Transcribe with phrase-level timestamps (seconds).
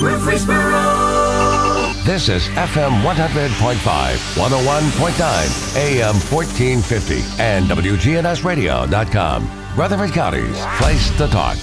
[0.00, 1.92] Murfreesboro.
[2.04, 9.50] This is FM 100.5, 101.9, AM 1450, and WGNSradio.com.
[9.76, 11.58] Rutherford County's place to talk.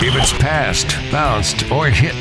[0.00, 2.14] If it's passed, bounced, or hit,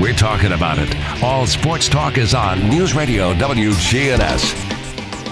[0.00, 0.94] we're talking about it.
[1.22, 4.72] All sports talk is on News Radio WGNS.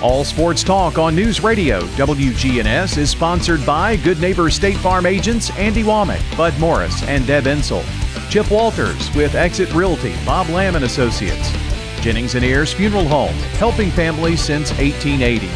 [0.03, 5.51] All Sports Talk on News Radio WGNS is sponsored by Good Neighbor State Farm agents
[5.57, 7.85] Andy Womack, Bud Morris, and Deb Insel.
[8.33, 11.53] Chip Walters with Exit Realty, Bob Lamb and Associates.
[12.01, 15.49] Jennings and Ayers Funeral Home, helping families since 1880.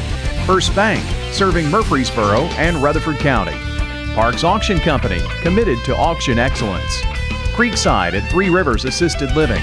[0.45, 3.57] First Bank, serving Murfreesboro and Rutherford County.
[4.13, 7.01] Parks Auction Company, committed to auction excellence.
[7.57, 9.63] Creekside at Three Rivers Assisted Living.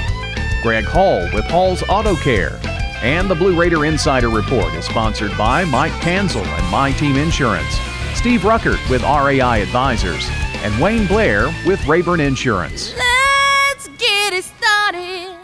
[0.63, 2.59] Greg Hall with Hall's Auto Care.
[3.03, 7.77] And the Blue Raider Insider Report is sponsored by Mike Kanzel and My Team Insurance,
[8.15, 10.27] Steve Ruckert with RAI Advisors,
[10.63, 12.95] and Wayne Blair with Rayburn Insurance.
[12.95, 15.35] Let's get it started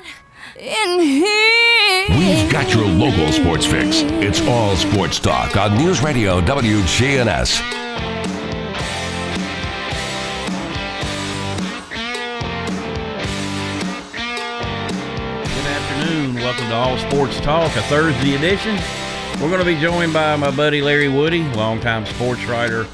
[0.58, 2.06] in here.
[2.18, 4.02] We've got your local sports fix.
[4.24, 7.60] It's all sports talk on News Radio WGNS.
[15.44, 16.36] Good afternoon.
[16.36, 18.78] Welcome to All Sports Talk, a Thursday edition.
[19.42, 22.88] We're going to be joined by my buddy Larry Woody, longtime sports writer,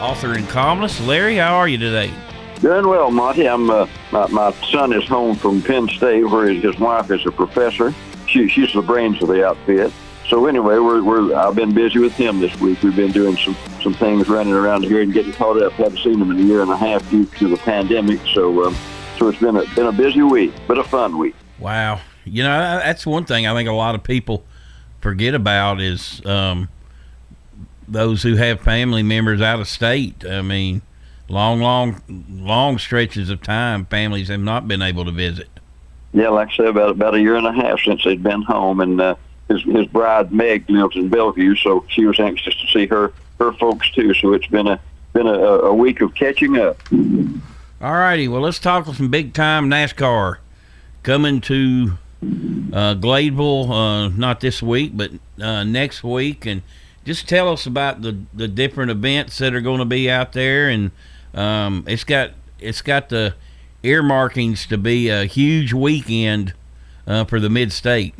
[0.00, 1.00] author, and columnist.
[1.02, 2.12] Larry, how are you today?
[2.60, 3.48] Doing well, Monty.
[3.48, 7.24] I'm uh, my, my son is home from Penn State, where his, his wife is
[7.26, 7.94] a professor.
[8.26, 9.92] She, she's the brains of the outfit.
[10.28, 12.82] So anyway, we're, we're I've been busy with him this week.
[12.82, 15.72] We've been doing some some things running around here and getting caught up.
[15.72, 18.20] Haven't seen him in a year and a half due to the pandemic.
[18.34, 18.76] So um,
[19.18, 21.34] so it's been a been a busy week, but a fun week.
[21.58, 22.00] Wow.
[22.24, 24.44] You know, that's one thing I think a lot of people
[25.00, 26.68] forget about is um,
[27.90, 30.24] those who have family members out of state.
[30.24, 30.82] I mean,
[31.28, 35.48] long, long, long stretches of time, families have not been able to visit.
[36.12, 38.80] Yeah, like I said, about about a year and a half since they'd been home,
[38.80, 39.14] and uh,
[39.48, 43.52] his his bride Meg lives in Bellevue, so she was anxious to see her her
[43.52, 44.14] folks too.
[44.14, 44.80] So it's been a
[45.12, 46.80] been a, a week of catching up.
[47.80, 48.26] All righty.
[48.26, 50.38] Well, let's talk some big time NASCAR
[51.02, 56.46] coming to uh, Gladeville, uh, not this week, but uh, next week.
[56.46, 56.62] And
[57.08, 60.68] just tell us about the, the different events that are going to be out there.
[60.68, 60.90] And
[61.32, 63.34] um, it's got it's got the
[63.82, 66.52] earmarkings to be a huge weekend
[67.06, 68.14] uh, for the mid state.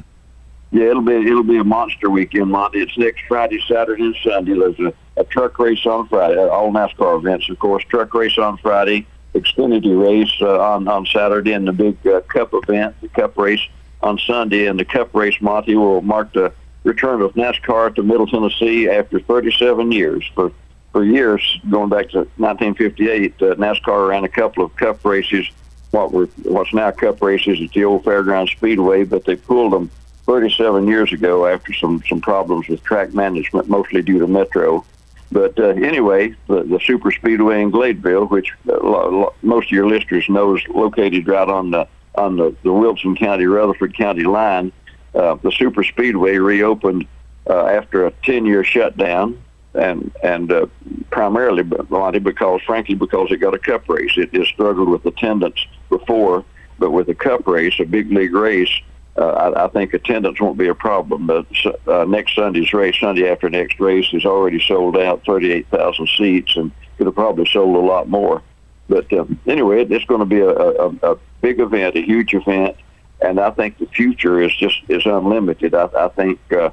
[0.73, 2.81] Yeah, it'll be it'll be a monster weekend, Monty.
[2.81, 4.55] It's next Friday, Saturday, and Sunday.
[4.59, 6.39] There's a, a truck race on Friday.
[6.39, 7.85] All NASCAR events, of course.
[7.85, 12.55] Truck race on Friday, Xfinity race uh, on on Saturday, and the big uh, Cup
[12.55, 13.61] event, the Cup race
[14.03, 14.67] on Sunday.
[14.67, 16.53] And the Cup race, Monty, will mark the
[16.85, 20.25] return of NASCAR to Middle Tennessee after 37 years.
[20.35, 20.53] For
[20.93, 25.47] for years, going back to 1958, uh, NASCAR ran a couple of Cup races,
[25.91, 29.91] what were what's now Cup races at the old Fairground Speedway, but they pulled them
[30.25, 34.85] 37 years ago after some some problems with track management, mostly due to Metro.
[35.31, 39.73] But uh, anyway, the, the Super Speedway in Gladeville, which uh, lo, lo, most of
[39.73, 44.25] your listeners know is located right on the on the, the Wilson County Rutherford County
[44.25, 44.73] line,
[45.15, 47.07] uh, the Super Speedway reopened
[47.49, 49.43] uh, after a 10-year shutdown,
[49.75, 50.67] and and uh,
[51.11, 54.13] primarily, Monty, because frankly, because it got a Cup race.
[54.17, 56.45] It, it struggled with attendance before,
[56.79, 58.71] but with a Cup race, a big league race,
[59.17, 61.27] uh, I, I think attendance won't be a problem.
[61.27, 61.47] But
[61.87, 66.71] uh, next Sunday's race, Sunday after next race, is already sold out, 38,000 seats, and
[66.97, 68.43] could have probably sold a lot more.
[68.89, 72.77] But uh, anyway, it's going to be a, a, a big event, a huge event,
[73.21, 75.75] and I think the future is just is unlimited.
[75.75, 76.71] I, I think uh,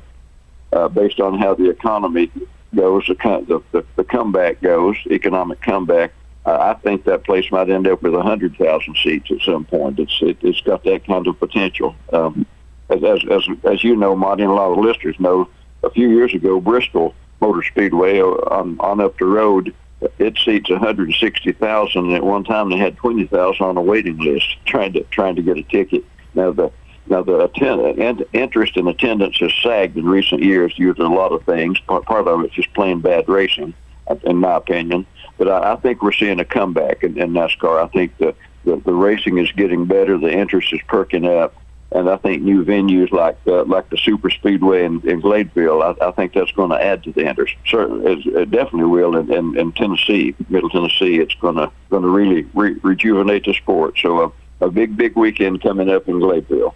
[0.71, 2.31] uh, based on how the economy
[2.73, 6.11] goes, the, the, the, comeback goes, economic comeback,
[6.45, 9.65] uh, I think that place might end up with a hundred thousand seats at some
[9.65, 9.99] point.
[9.99, 11.95] It's it, it's got that kind of potential.
[12.13, 12.45] Um,
[12.89, 15.49] as, as as as you know, Monty, and a lot of listeners know,
[15.83, 19.73] a few years ago, Bristol Motor Speedway on on up the road,
[20.19, 22.13] it seats 160,000.
[22.13, 25.57] At one time, they had 20,000 on a waiting list trying to trying to get
[25.57, 26.03] a ticket.
[26.35, 26.71] Now the
[27.07, 31.31] now the attend, interest in attendance has sagged in recent years due to a lot
[31.31, 31.79] of things.
[31.81, 33.75] Part, part of it's just plain bad racing,
[34.23, 35.05] in my opinion.
[35.37, 37.83] But I, I think we're seeing a comeback in, in NASCAR.
[37.83, 38.33] I think the,
[38.63, 40.17] the the racing is getting better.
[40.17, 41.53] The interest is perking up,
[41.91, 46.07] and I think new venues like uh, like the Super Speedway in, in Gladeville, I,
[46.07, 47.53] I think that's going to add to the interest.
[47.67, 51.19] Certainly, it definitely will in, in, in Tennessee, Middle Tennessee.
[51.19, 53.99] It's going to going to really re- rejuvenate the sport.
[54.01, 54.31] So a,
[54.61, 56.73] a big big weekend coming up in Gladeville.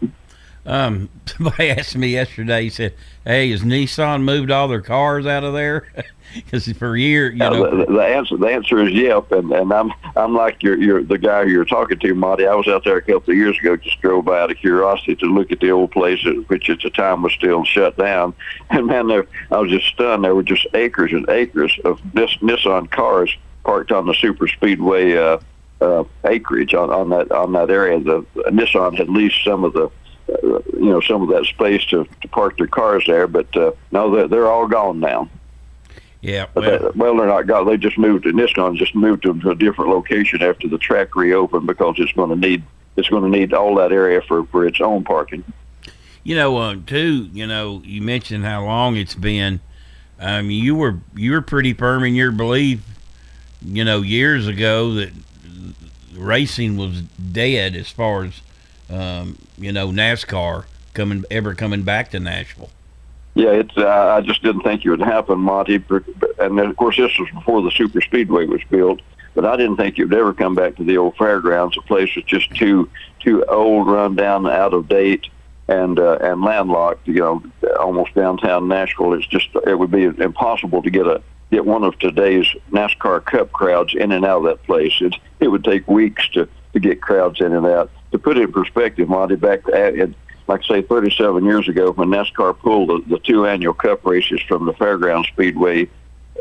[0.65, 2.63] Um, somebody asked me yesterday.
[2.63, 2.93] He said,
[3.25, 5.87] "Hey, has Nissan moved all their cars out of there?"
[6.35, 9.73] Because for a year, you know, the, the answer the answer is yep, and and
[9.73, 12.45] I'm I'm like you're you're the guy you're talking to, Monty.
[12.45, 15.15] I was out there a couple of years ago, just drove by out of curiosity
[15.15, 18.35] to look at the old place, which at the time was still shut down.
[18.69, 20.23] And man, there I was just stunned.
[20.23, 25.17] There were just acres and acres of Nis, Nissan cars parked on the super speedway
[25.17, 25.39] uh,
[25.81, 27.99] uh, acreage on, on that on that area.
[27.99, 32.05] The Nissan had leased some of the uh, you know some of that space to,
[32.21, 35.29] to park their cars there, but uh, no, they're, they're all gone now.
[36.21, 36.45] yeah.
[36.53, 37.65] Well, that, well, they're not gone.
[37.65, 38.77] They just moved to Nissan.
[38.77, 42.35] Just moved them to a different location after the track reopened because it's going to
[42.35, 42.63] need
[42.97, 45.43] it's going to need all that area for for its own parking.
[46.23, 47.29] you know, uh, too.
[47.33, 49.61] You know, you mentioned how long it's been.
[50.19, 52.81] Um, you were you were pretty firm in your belief,
[53.65, 55.11] you know, years ago that
[56.19, 58.41] racing was dead as far as
[58.89, 62.69] um, you know NASCAR coming ever coming back to Nashville.
[63.35, 63.77] Yeah, it's.
[63.77, 65.75] Uh, I just didn't think it would happen, Monty.
[66.39, 69.01] And then, of course, this was before the super speedway was built.
[69.35, 71.75] But I didn't think it would ever come back to the old fairgrounds.
[71.75, 72.89] The place was just too
[73.19, 75.27] too old, run down, out of date,
[75.67, 77.07] and uh, and landlocked.
[77.07, 77.43] You know,
[77.79, 79.13] almost downtown Nashville.
[79.13, 81.21] It's just it would be impossible to get a
[81.51, 84.93] get one of today's NASCAR Cup crowds in and out of that place.
[85.01, 87.89] It it would take weeks to to get crowds in and out.
[88.11, 90.09] To put it in perspective, Monty, back at,
[90.47, 94.65] like say 37 years ago when NASCAR pulled the, the two annual Cup races from
[94.65, 95.87] the Fairground Speedway,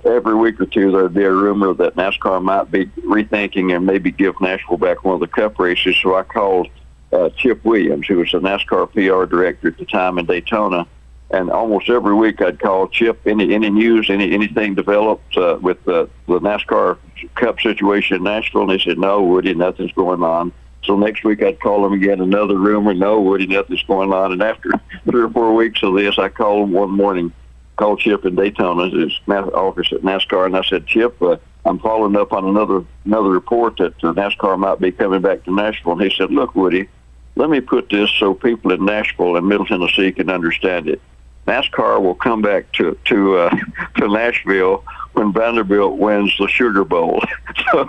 [0.05, 4.11] every week or two there'd be a rumor that NASCAR might be rethinking and maybe
[4.11, 5.97] give Nashville back one of the Cup races.
[6.03, 6.69] So I called
[7.13, 10.87] uh, Chip Williams, who was the NASCAR PR director at the time in Daytona,
[11.31, 13.27] and almost every week I'd call Chip.
[13.27, 16.99] Any any news, any anything developed uh, with the the NASCAR
[17.35, 18.71] Cup situation in Nashville?
[18.71, 20.53] And he said, "No, Woody, nothing's going on."
[20.85, 24.33] So next week I'd call him again, another rumor, no, Woody, nothing's going on.
[24.33, 24.71] And after
[25.05, 27.31] three or four weeks of this, I called him one morning,
[27.77, 31.37] called Chip in Daytona, his office at NASCAR, and I said, Chip, uh,
[31.67, 35.55] I'm following up on another another report that uh, NASCAR might be coming back to
[35.55, 35.93] Nashville.
[35.93, 36.89] And he said, Look, Woody,
[37.37, 41.03] let me put this so people in Nashville and Middle Tennessee can understand it.
[41.49, 43.57] NASCAR will come back to to uh,
[43.97, 47.23] to Nashville when Vanderbilt wins the Sugar Bowl.
[47.73, 47.89] so,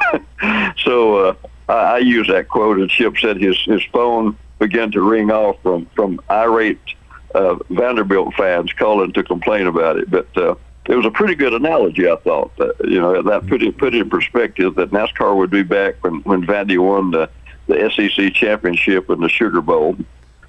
[0.84, 1.34] so uh,
[1.68, 5.62] I, I use that quote, and Chip said his his phone began to ring off
[5.62, 6.80] from from irate
[7.36, 10.10] uh, Vanderbilt fans calling to complain about it.
[10.10, 10.56] But uh,
[10.88, 12.52] it was a pretty good analogy, I thought.
[12.60, 15.96] Uh, you know, that put it put it in perspective that NASCAR would be back
[16.04, 17.30] when when Vandy won the
[17.68, 19.96] the SEC championship and the Sugar Bowl.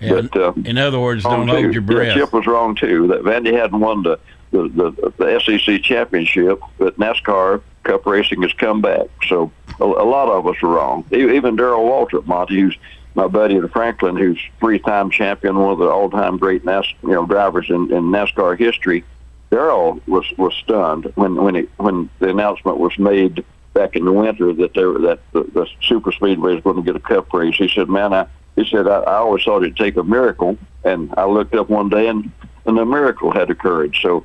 [0.00, 2.14] And, But, uh, in other words, don't wrong, hold your Yeah.
[2.14, 3.08] Chip was wrong too.
[3.08, 4.18] That Vandy hadn't won the
[4.50, 9.06] the, the the SEC championship, but NASCAR Cup racing has come back.
[9.28, 11.04] So a, a lot of us are wrong.
[11.12, 12.76] Even Darrell Waltrip, Monty, who's
[13.14, 17.26] my buddy in Franklin, who's three-time champion, one of the all-time great NAS, you know
[17.26, 19.04] drivers in, in NASCAR history.
[19.50, 24.12] Darrell was was stunned when when it when the announcement was made back in the
[24.12, 27.32] winter that they were, that the, the super speedway is going to get a cup
[27.32, 27.56] race.
[27.56, 28.26] He said, "Man, I."
[28.64, 31.88] He said, I, I always thought it'd take a miracle, and I looked up one
[31.88, 32.30] day and,
[32.66, 33.96] and a miracle had occurred.
[34.00, 34.24] So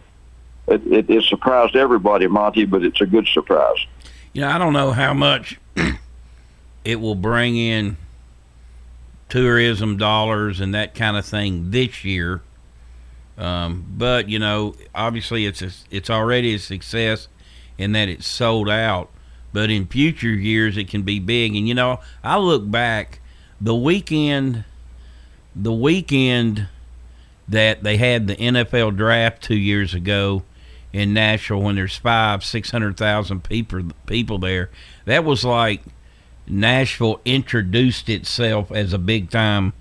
[0.67, 3.77] it, it, it surprised everybody, Monty, but it's a good surprise.
[4.33, 5.59] You know, I don't know how much
[6.85, 7.97] it will bring in
[9.29, 12.41] tourism dollars and that kind of thing this year.
[13.38, 17.27] Um, but you know, obviously it's a, it's already a success
[17.77, 19.09] in that it's sold out.
[19.53, 21.55] But in future years, it can be big.
[21.55, 23.21] And you know, I look back
[23.59, 24.63] the weekend,
[25.55, 26.67] the weekend
[27.47, 30.43] that they had the NFL draft two years ago
[30.91, 34.69] in Nashville when there's five, six hundred thousand people people there.
[35.05, 35.81] That was like
[36.47, 39.74] Nashville introduced itself as a big time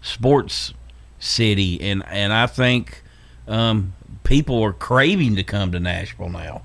[0.00, 0.74] sports
[1.18, 3.02] city, and and I think
[3.46, 6.62] um, people are craving to come to Nashville now.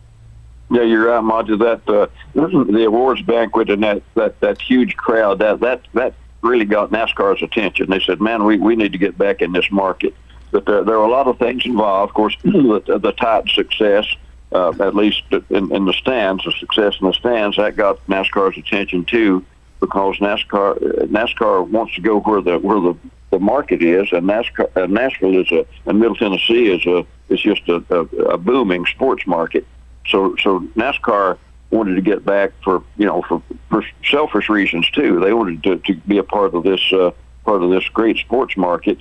[0.70, 1.58] Yeah, you're right, Monty.
[1.58, 6.66] That uh, the awards banquet and that, that, that huge crowd that that that really
[6.66, 7.90] got NASCAR's attention.
[7.90, 10.14] They said, "Man, we, we need to get back in this market."
[10.52, 12.12] But there, there are a lot of things involved.
[12.12, 14.06] Of course, the, the tight success,
[14.52, 18.58] uh, at least in, in the stands, the success in the stands, that got NASCAR's
[18.58, 19.46] attention too,
[19.80, 20.78] because NASCAR
[21.10, 22.96] NASCAR wants to go where the where the,
[23.32, 27.42] the market is, and NASCAR uh, Nashville is a and Middle Tennessee is a is
[27.42, 28.02] just a, a,
[28.34, 29.66] a booming sports market.
[30.08, 31.38] So so NASCAR
[31.70, 35.20] wanted to get back for you know for, for selfish reasons too.
[35.20, 37.12] They wanted to, to be a part of this uh,
[37.44, 39.00] part of this great sports market,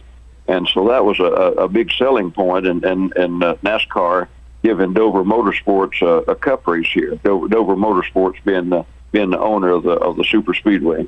[0.49, 2.67] and so that was a, a big selling point.
[2.67, 4.29] And and and uh, NASCAR
[4.63, 7.15] giving Dover Motorsports uh, a cup race here.
[7.17, 11.07] Dover, Dover Motorsports being the being the owner of the of the super speedway.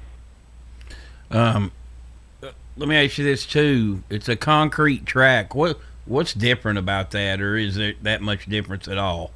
[1.30, 1.72] Um,
[2.76, 4.02] let me ask you this too.
[4.08, 5.54] It's a concrete track.
[5.54, 9.32] What what's different about that, or is there that much difference at all?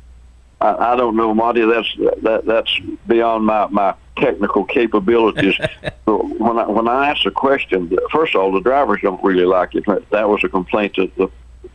[0.62, 1.62] I, I don't know, Monty.
[1.62, 1.92] That's
[2.23, 2.78] that that's
[3.09, 5.57] beyond my my technical capabilities.
[6.04, 9.75] when I when I ask a question, first of all, the drivers don't really like
[9.75, 9.85] it.
[10.11, 11.28] That was a complaint that the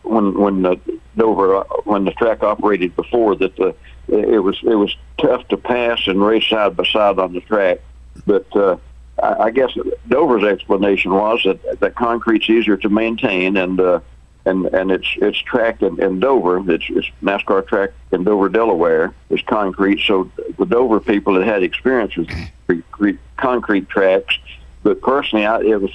[0.03, 0.79] when when the
[1.17, 3.75] Dover when the track operated before that the
[4.07, 7.79] it was it was tough to pass and race side by side on the track.
[8.25, 8.77] But uh,
[9.21, 9.71] I, I guess
[10.07, 13.79] Dover's explanation was that that concrete's easier to maintain and.
[13.79, 13.99] Uh,
[14.47, 16.57] and and it's it's track in, in Dover.
[16.71, 19.13] It's, it's NASCAR track in Dover, Delaware.
[19.29, 20.01] It's concrete.
[20.05, 22.29] So the Dover people had had experience with
[22.67, 24.37] concrete, concrete tracks,
[24.83, 25.91] but personally, I, it was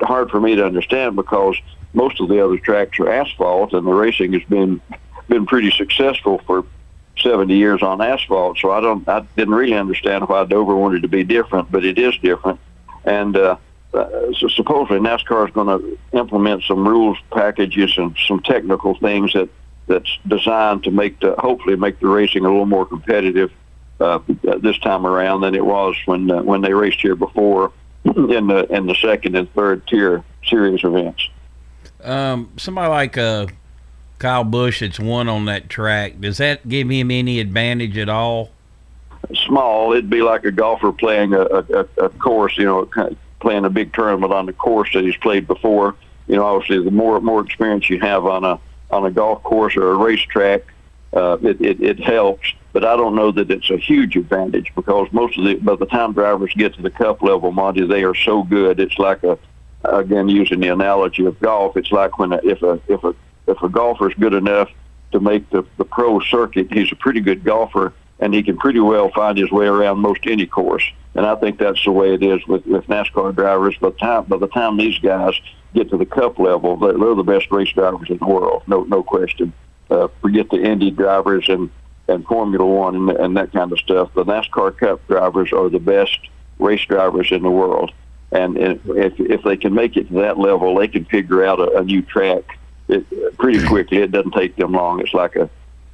[0.00, 1.56] hard for me to understand because
[1.92, 4.80] most of the other tracks are asphalt, and the racing has been
[5.28, 6.64] been pretty successful for
[7.18, 8.58] 70 years on asphalt.
[8.58, 11.98] So I don't I didn't really understand why Dover wanted to be different, but it
[11.98, 12.60] is different,
[13.04, 13.36] and.
[13.36, 13.56] uh
[13.96, 19.32] uh, so supposedly NASCAR is going to implement some rules packages and some technical things
[19.32, 19.48] that
[19.86, 23.52] that's designed to make the hopefully make the racing a little more competitive
[24.00, 24.18] uh,
[24.60, 27.72] this time around than it was when uh, when they raced here before
[28.04, 31.28] in the in the second and third tier series events.
[32.02, 33.46] Um, somebody like uh,
[34.18, 36.20] Kyle Busch that's won on that track.
[36.20, 38.50] Does that give him any advantage at all?
[39.46, 39.92] Small.
[39.92, 42.88] It'd be like a golfer playing a, a, a course, you know,
[43.46, 45.94] playing a big tournament on the course that he's played before.
[46.26, 48.58] You know, obviously, the more more experience you have on a
[48.90, 50.62] on a golf course or a racetrack,
[51.12, 52.52] uh, it, it it helps.
[52.72, 55.86] But I don't know that it's a huge advantage because most of the by the
[55.86, 58.80] time drivers get to the cup level, Monty, they are so good.
[58.80, 59.38] It's like a
[59.84, 61.76] again using the analogy of golf.
[61.76, 63.14] It's like when a, if a if a
[63.46, 64.70] if a golfer is good enough
[65.12, 68.80] to make the the pro circuit, he's a pretty good golfer and he can pretty
[68.80, 70.82] well find his way around most any course.
[71.16, 73.76] And I think that's the way it is with, with NASCAR drivers.
[73.78, 75.34] By the time by the time these guys
[75.74, 79.02] get to the Cup level, they're, the best race drivers in the world, no no
[79.02, 79.52] question.
[79.90, 81.70] Uh, forget the Indy drivers and
[82.06, 84.12] and Formula One and, and that kind of stuff.
[84.14, 86.18] The NASCAR Cup drivers are the best
[86.58, 87.92] race drivers in the world.
[88.30, 88.80] And if
[89.18, 92.02] if they can make it to that level, they can figure out a, a new
[92.02, 92.58] track
[92.88, 93.98] it, pretty quickly.
[93.98, 95.00] It doesn't take them long.
[95.00, 95.48] It's like a,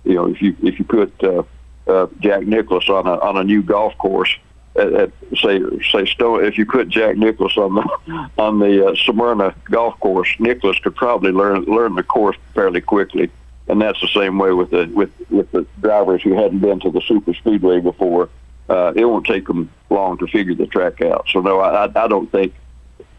[0.04, 1.42] you know, if you if you put uh,
[1.86, 4.34] uh, Jack Nicklaus on a on a new golf course.
[4.74, 5.60] At, at say
[5.90, 10.28] say Stone, if you put Jack Nicklaus on the on the uh, Smyrna golf course,
[10.38, 13.30] Nicklaus could probably learn learn the course fairly quickly.
[13.68, 16.90] And that's the same way with the with with the drivers who hadn't been to
[16.90, 18.28] the super speedway before.
[18.68, 21.26] Uh, it won't take them long to figure the track out.
[21.30, 22.54] So no, I I don't think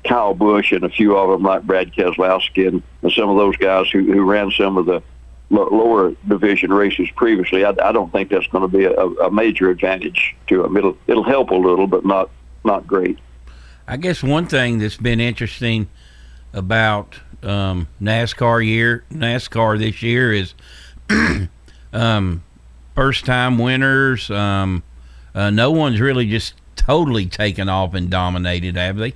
[0.04, 2.84] Kyle Busch and a few of them like Brad Keselowski and
[3.14, 5.02] some of those guys who who ran some of the
[5.50, 9.70] lower division races previously, I, I don't think that's going to be a, a major
[9.70, 10.76] advantage to them.
[10.78, 12.30] It'll it'll help a little, but not
[12.64, 13.20] not great.
[13.88, 15.90] I guess one thing that's been interesting
[16.54, 20.54] about um, NASCAR year NASCAR this year is
[21.94, 22.44] um,
[22.96, 24.30] first time winners.
[24.32, 24.84] Um,
[25.36, 29.14] uh, no one's really just totally taken off and dominated, have they?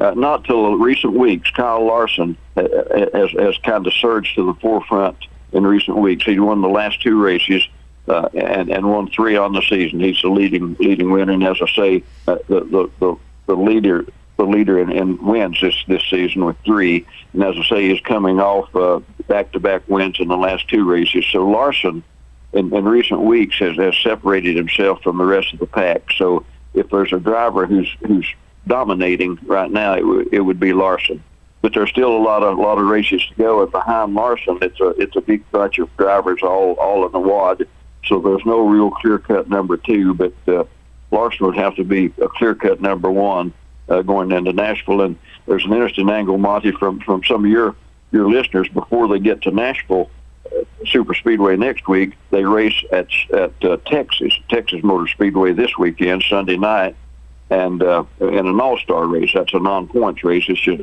[0.00, 1.50] Uh, not till recent weeks.
[1.50, 5.16] Kyle Larson has, has kind of surged to the forefront
[5.54, 6.24] in recent weeks.
[6.24, 7.66] He won the last two races
[8.08, 10.00] uh, and and won three on the season.
[10.00, 14.04] He's the leading leading winner, and as I say, uh, the, the the the leader
[14.36, 17.06] the leader in, in wins this this season with three.
[17.32, 21.24] And as I say, he's coming off uh, back-to-back wins in the last two races.
[21.32, 22.02] So Larson,
[22.52, 26.02] in, in recent weeks, has, has separated himself from the rest of the pack.
[26.16, 26.44] So
[26.74, 28.26] if there's a driver who's who's
[28.66, 31.22] dominating right now, it, w- it would be Larson
[31.64, 33.62] but there's still a lot of a lot of races to go.
[33.62, 37.18] And behind Larson, it's a it's a big bunch of drivers all all in the
[37.18, 37.66] wad.
[38.04, 40.64] So there's no real clear cut number two, but uh,
[41.10, 43.54] Larson would have to be a clear cut number one
[43.88, 45.00] uh, going into Nashville.
[45.00, 45.16] And
[45.46, 47.74] there's an interesting angle, Monty, from from some of your
[48.12, 50.10] your listeners before they get to Nashville.
[50.44, 52.12] Uh, Super Speedway next week.
[52.30, 56.94] They race at at uh, Texas Texas Motor Speedway this weekend, Sunday night,
[57.48, 59.30] and uh, in an All Star race.
[59.32, 60.44] That's a non points race.
[60.46, 60.82] It's just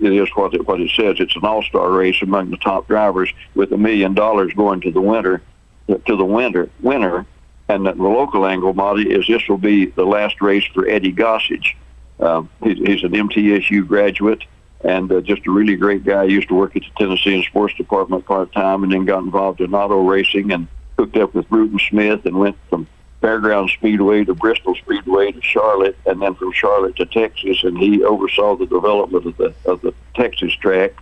[0.00, 1.16] is what it, what it says.
[1.18, 5.00] It's an all-star race among the top drivers with a million dollars going to the
[5.00, 5.42] winner,
[5.88, 7.26] to the winner, winner.
[7.68, 11.76] And the local angle, Monty, is this will be the last race for Eddie Gossage.
[12.18, 14.42] Um, he's, he's an MTSU graduate
[14.82, 16.26] and uh, just a really great guy.
[16.26, 19.74] He used to work at the Tennessee Sports Department part-time and then got involved in
[19.74, 22.86] auto racing and hooked up with Bruton Smith and went from
[23.22, 27.62] Fairground Speedway to Bristol Speedway to Charlotte, and then from Charlotte to Texas.
[27.64, 30.92] And he oversaw the development of the of the Texas track,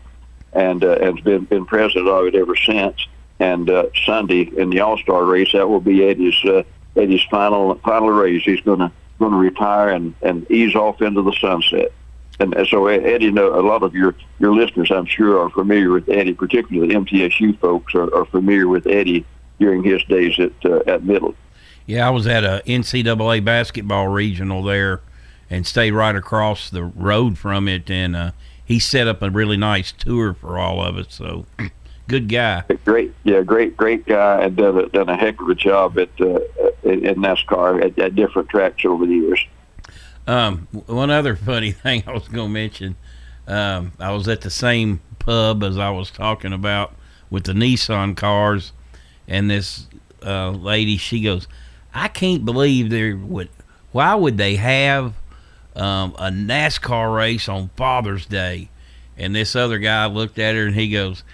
[0.52, 3.06] and uh, has been been president of it ever since.
[3.40, 6.64] And uh, Sunday in the All Star race, that will be Eddie's uh,
[6.96, 8.42] Eddie's final final race.
[8.42, 11.92] He's going to going to retire and and ease off into the sunset.
[12.40, 16.08] and, so Eddie, know a lot of your your listeners, I'm sure, are familiar with
[16.08, 19.24] Eddie, particularly the MTSU folks are, are familiar with Eddie
[19.60, 21.34] during his days at uh, at Middle.
[21.88, 25.00] Yeah, I was at a NCAA basketball regional there,
[25.48, 29.56] and stayed right across the road from it, and uh, he set up a really
[29.56, 31.06] nice tour for all of us.
[31.08, 31.46] So,
[32.06, 32.64] good guy.
[32.84, 36.10] Great, yeah, great, great guy, and done a, done a heck of a job at
[36.20, 36.40] uh,
[36.82, 39.46] in NASCAR at, at different tracks over the years.
[40.26, 42.96] Um, one other funny thing I was going to mention,
[43.46, 46.94] um, I was at the same pub as I was talking about
[47.30, 48.72] with the Nissan cars,
[49.26, 49.86] and this
[50.22, 51.48] uh, lady, she goes,
[51.94, 53.48] "I can't believe there would.
[53.92, 55.14] Why would they have
[55.74, 58.70] um, a NASCAR race on Father's Day?"
[59.16, 61.24] And this other guy looked at her and he goes,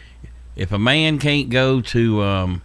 [0.57, 2.63] "If a man can't go to um,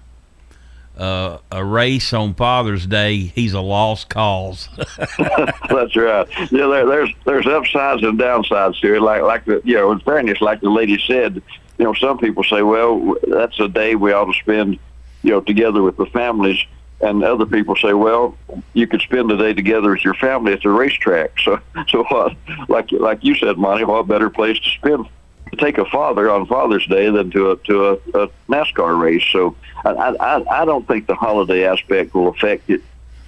[0.99, 4.67] uh, a race on Father's Day, he's a lost cause.
[5.17, 6.27] That's right.
[6.51, 9.01] Yeah, there, there's there's upsides and downsides to it.
[9.01, 11.41] Like like the you know, in fairness, like the lady said,
[11.77, 14.77] you know, some people say, well, that's a day we ought to spend,
[15.23, 16.59] you know, together with the families.
[17.01, 18.37] And other people say, well,
[18.73, 21.39] you could spend the day together with your family at the racetrack.
[21.39, 22.35] So, so what?
[22.67, 25.07] Like, like you said, Monty, what better place to spend
[25.49, 29.23] to take a father on Father's Day than to a to a, a NASCAR race.
[29.31, 32.81] So I, I I don't think the holiday aspect will affect it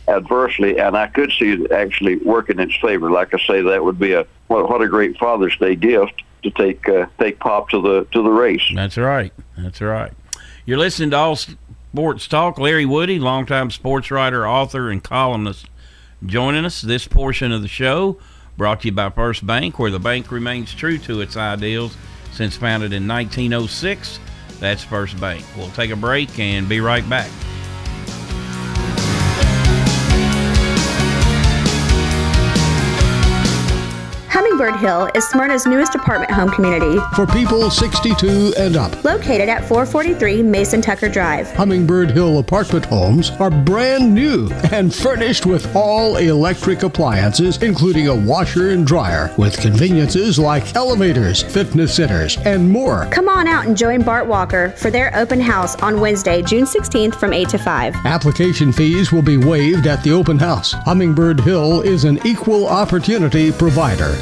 [0.07, 3.09] adversely, and I could see it actually work in its favor.
[3.09, 6.51] Like I say, that would be a what, what a great Father's Day gift to
[6.51, 8.63] take uh, take Pop to the to the race.
[8.75, 9.33] That's right.
[9.57, 10.11] That's right.
[10.65, 11.39] You're listening to All
[11.93, 12.57] Sports Talk.
[12.57, 15.67] Larry Woody, longtime sports writer, author, and columnist,
[16.25, 16.81] joining us.
[16.81, 18.17] This portion of the show
[18.55, 21.98] brought to you by First Bank, where the bank remains true to its ideals
[22.31, 24.19] since founded in 1906.
[24.62, 25.43] That's First Bank.
[25.57, 27.29] We'll take a break and be right back.
[34.81, 37.00] Hill is Smyrna's newest apartment home community.
[37.15, 39.03] For people 62 and up.
[39.03, 41.51] Located at 443 Mason Tucker Drive.
[41.51, 48.15] Hummingbird Hill apartment homes are brand new and furnished with all electric appliances, including a
[48.15, 53.08] washer and dryer, with conveniences like elevators, fitness centers, and more.
[53.12, 57.15] Come on out and join Bart Walker for their open house on Wednesday, June 16th
[57.15, 57.95] from 8 to 5.
[58.06, 60.71] Application fees will be waived at the open house.
[60.71, 64.17] Hummingbird Hill is an equal opportunity provider.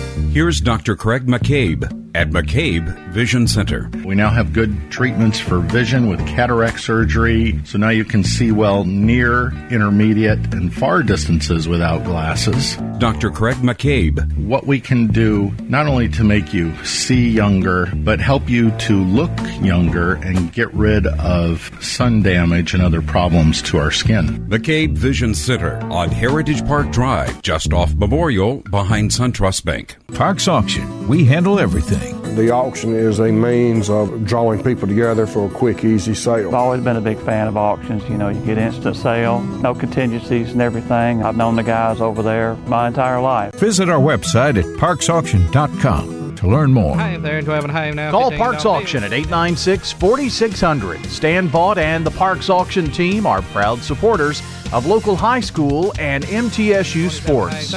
[0.49, 0.95] Here's Dr.
[0.95, 3.89] Craig McCabe at McCabe Vision Center.
[4.03, 8.51] We now have good treatments for vision with cataract surgery, so now you can see
[8.51, 12.75] well near, intermediate, and far distances without glasses.
[12.97, 13.31] Dr.
[13.31, 14.19] Craig McCabe.
[14.35, 19.01] What we can do not only to make you see younger, but help you to
[19.01, 24.45] look younger and get rid of sun damage and other problems to our skin.
[24.49, 29.95] McCabe Vision Center on Heritage Park Drive, just off Memorial behind SunTrust Bank.
[30.13, 31.07] Parks Auction.
[31.07, 32.08] We handle everything.
[32.35, 36.47] The auction is a means of drawing people together for a quick, easy sale.
[36.49, 38.07] I've always been a big fan of auctions.
[38.09, 41.23] You know, you get instant sale, no contingencies and everything.
[41.23, 43.53] I've known the guys over there my entire life.
[43.55, 46.95] Visit our website at parksauction.com to learn more.
[46.95, 48.11] Hi there, do I have a home now?
[48.11, 51.05] Call Parks Auction at 896 4600.
[51.07, 56.23] Stan Vaught and the Parks Auction team are proud supporters of local high school and
[56.25, 57.73] MTSU sports.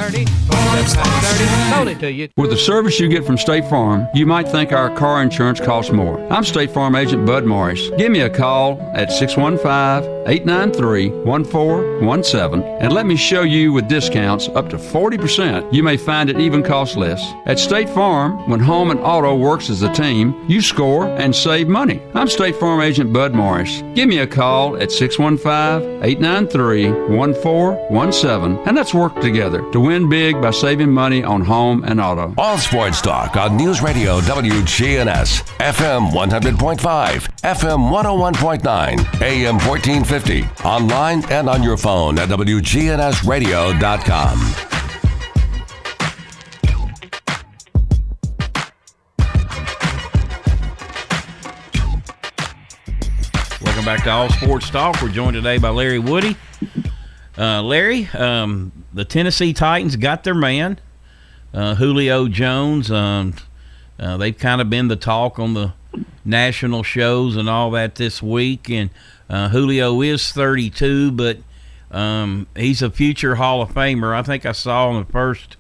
[2.37, 5.93] With the service you get from State Farm, you might think our car insurance costs
[5.93, 6.21] more.
[6.33, 7.91] I'm State Farm agent Bud Morris.
[7.97, 14.49] Give me a call at 615 893 1417 and let me show you with discounts
[14.51, 15.73] up to 40%.
[15.73, 17.23] You may find it even costs less.
[17.47, 21.69] At State Farm, when home and auto works as a team, you score and save
[21.69, 22.01] money.
[22.15, 23.83] I'm State Farm agent Bud Morris.
[23.95, 30.41] Give me a call at 615 893 1417 and let's work together to win big
[30.41, 32.35] by saving money on home and auto.
[32.39, 41.49] All Sports Talk on News Radio WGNS, FM 100.5, FM 101.9, AM 1450, online and
[41.49, 44.82] on your phone at WGNSradio.com.
[53.97, 55.03] back to All Sports Talk.
[55.03, 56.35] We're joined today by Larry Woody.
[57.37, 60.81] Uh, Larry, um, the Tennessee Titans got their man,
[61.53, 62.91] uh, Julio Jones.
[62.91, 63.35] Um,
[63.99, 65.75] uh, they've kind of been the talk on the
[66.25, 68.71] national shows and all that this week.
[68.71, 68.89] And
[69.29, 71.41] uh, Julio is 32, but
[71.91, 74.15] um, he's a future Hall of Famer.
[74.15, 75.59] I think I saw in the first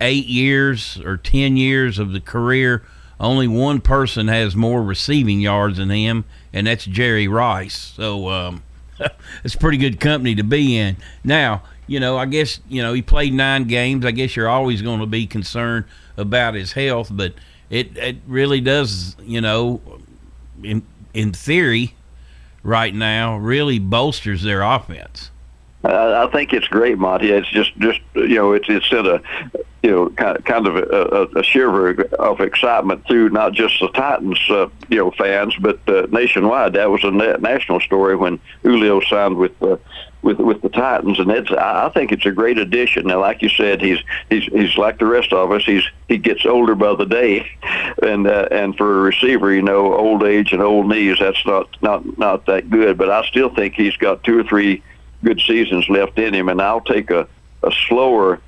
[0.00, 2.84] eight years or 10 years of the career,
[3.18, 6.26] only one person has more receiving yards than him,
[6.56, 7.76] and that's Jerry Rice.
[7.76, 8.62] So um,
[9.44, 10.96] it's pretty good company to be in.
[11.22, 14.06] Now, you know, I guess you know he played nine games.
[14.06, 15.84] I guess you're always going to be concerned
[16.16, 17.34] about his health, but
[17.68, 19.82] it it really does, you know,
[20.64, 21.94] in in theory,
[22.62, 25.30] right now, really bolsters their offense.
[25.84, 27.30] I think it's great, Monty.
[27.30, 29.20] It's just, just you know, it's it's in a,
[29.86, 33.86] you know, kind of, kind of a, a, shiver of excitement through not just the
[33.90, 36.72] Titans, uh, you know, fans, but uh, nationwide.
[36.72, 39.76] That was a national story when Julio signed with uh,
[40.22, 43.06] with with the Titans, and it's I think it's a great addition.
[43.06, 45.62] Now, like you said, he's he's he's like the rest of us.
[45.64, 47.48] He's he gets older by the day,
[48.02, 51.68] and uh, and for a receiver, you know, old age and old knees, that's not
[51.80, 52.98] not not that good.
[52.98, 54.82] But I still think he's got two or three
[55.22, 57.28] good seasons left in him, and I'll take a
[57.62, 58.40] a slower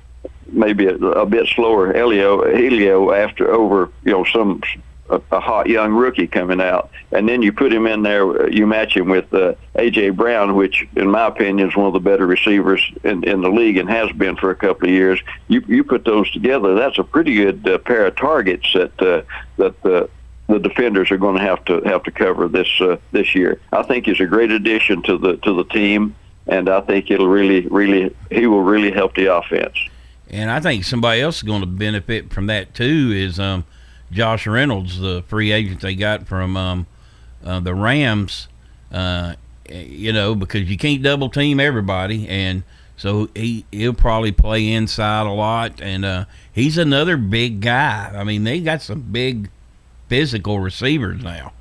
[0.51, 4.61] maybe a, a bit slower Julio Julio after over you know some
[5.09, 8.49] a, a hot young rookie coming out, and then you put him in there.
[8.49, 11.99] You match him with uh, AJ Brown, which, in my opinion, is one of the
[11.99, 15.19] better receivers in, in the league and has been for a couple of years.
[15.47, 19.23] You you put those together, that's a pretty good uh, pair of targets that uh,
[19.57, 20.07] that the uh,
[20.47, 23.59] the defenders are going to have to have to cover this uh, this year.
[23.71, 26.15] I think he's a great addition to the to the team,
[26.47, 29.77] and I think it'll really really he will really help the offense.
[30.31, 33.11] And I think somebody else is going to benefit from that too.
[33.13, 33.65] Is um,
[34.11, 36.87] Josh Reynolds, the free agent they got from um,
[37.43, 38.47] uh, the Rams,
[38.91, 39.35] uh,
[39.69, 42.63] you know, because you can't double team everybody, and
[42.97, 48.11] so he he'll probably play inside a lot, and uh, he's another big guy.
[48.15, 49.49] I mean, they got some big
[50.07, 51.53] physical receivers now.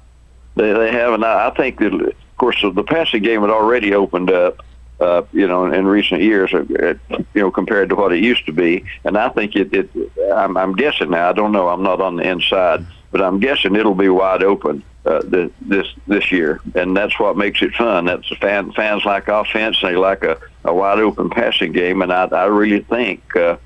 [0.57, 4.31] They they have, and I think that of course the passing game had already opened
[4.31, 4.65] up
[5.01, 6.65] uh, you know, in recent years, uh,
[7.11, 8.85] you know, compared to what it used to be.
[9.05, 9.91] And I think it, it
[10.35, 13.77] I'm, I'm guessing now, I don't know, I'm not on the inside, but I'm guessing
[13.77, 18.07] it'll be wide open uh, the, this this year, and that's what makes it fun.
[18.07, 22.25] That's fan, fans like offense; they like a, a wide open passing game, and I,
[22.27, 23.57] I really think uh,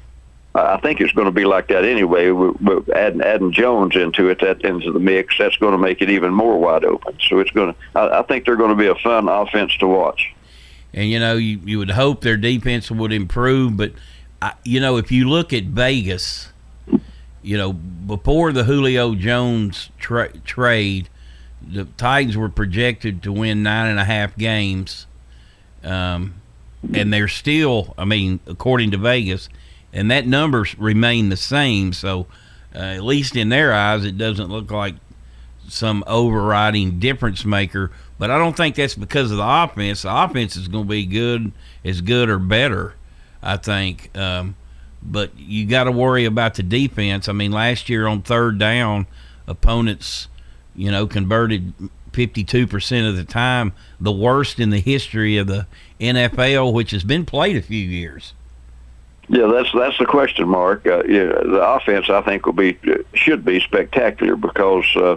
[0.55, 2.31] I think it's going to be like that anyway.
[2.31, 6.11] But adding, adding Jones into it, that into the mix, that's going to make it
[6.11, 7.19] even more wide open.
[7.29, 7.79] So it's going to.
[7.95, 10.33] I think they're going to be a fun offense to watch
[10.95, 13.93] and you know you, you would hope their defense would improve but
[14.41, 16.49] I, you know if you look at vegas
[17.43, 21.09] you know before the julio jones tra- trade
[21.67, 25.07] the titans were projected to win nine and a half games
[25.85, 26.35] um,
[26.93, 29.49] and they're still i mean according to vegas
[29.93, 31.93] and that numbers remain the same.
[31.93, 32.27] So
[32.75, 34.95] uh, at least in their eyes it doesn't look like
[35.69, 37.91] some overriding difference maker
[38.23, 40.03] but I don't think that's because of the offense.
[40.03, 41.51] The offense is going to be good,
[41.85, 42.95] as good or better,
[43.43, 44.17] I think.
[44.17, 44.55] Um,
[45.03, 47.29] but you got to worry about the defense.
[47.29, 49.09] I mean, last year on third down,
[49.49, 50.29] opponents,
[50.77, 51.73] you know, converted
[52.13, 55.67] 52% of the time, the worst in the history of the
[56.01, 58.35] NFL, which has been played a few years.
[59.27, 60.87] Yeah, that's that's the question mark.
[60.87, 62.79] Uh, yeah, the offense I think will be
[63.15, 65.17] should be spectacular because uh,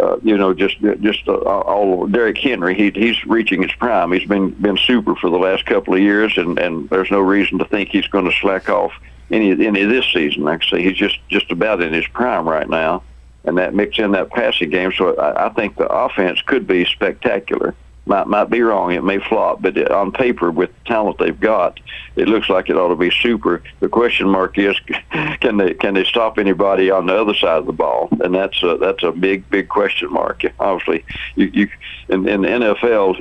[0.00, 2.74] uh, you know, just just uh, all Derrick Henry.
[2.74, 4.12] He he's reaching his prime.
[4.12, 7.58] He's been been super for the last couple of years, and and there's no reason
[7.58, 8.92] to think he's going to slack off
[9.30, 10.44] any any of this season.
[10.44, 13.02] Like I say, he's just just about in his prime right now,
[13.44, 14.92] and that mix in that passing game.
[14.96, 17.74] So I, I think the offense could be spectacular
[18.10, 18.92] might might be wrong.
[18.92, 21.78] It may flop, but on paper, with the talent they've got,
[22.16, 23.62] it looks like it ought to be super.
[23.78, 24.76] The question mark is,
[25.40, 28.08] can they can they stop anybody on the other side of the ball?
[28.22, 30.42] And that's a, that's a big big question mark.
[30.58, 31.04] Obviously,
[31.36, 31.68] you, you
[32.08, 33.20] in, in the NFL.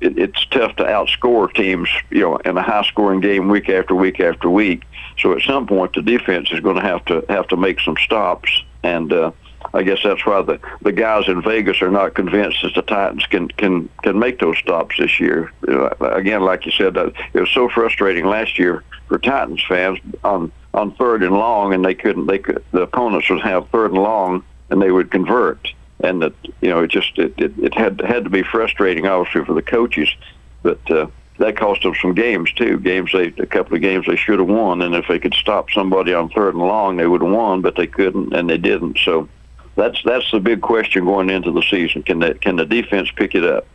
[0.00, 4.18] It, it's tough to outscore teams, you know, in a high-scoring game week after week
[4.18, 4.82] after week.
[5.18, 7.96] So at some point, the defense is going to have to have to make some
[8.04, 8.50] stops,
[8.82, 9.30] and uh,
[9.72, 13.26] I guess that's why the the guys in Vegas are not convinced that the Titans
[13.26, 15.52] can can can make those stops this year.
[16.00, 20.52] again, like you said, uh, it was so frustrating last year for Titans fans on
[20.74, 22.26] on third and long, and they couldn't.
[22.26, 25.68] They could the opponents would have third and long, and they would convert,
[26.00, 29.44] and that you know it just it it, it had had to be frustrating, obviously,
[29.44, 30.08] for the coaches,
[30.62, 30.90] but.
[30.90, 32.78] Uh, that cost them some games too.
[32.78, 35.68] Games they a couple of games they should have won, and if they could stop
[35.70, 38.98] somebody on third and long, they would have won, but they couldn't, and they didn't.
[39.04, 39.28] So
[39.76, 42.02] that's that's the big question going into the season.
[42.02, 43.66] Can the can the defense pick it up?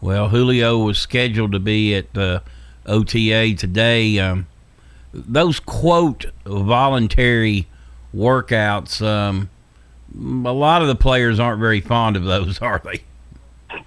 [0.00, 2.42] Well, Julio was scheduled to be at the
[2.86, 4.18] OTA today.
[4.18, 4.46] Um,
[5.12, 7.66] those quote voluntary
[8.14, 9.04] workouts.
[9.04, 9.50] Um,
[10.14, 13.02] a lot of the players aren't very fond of those, are they?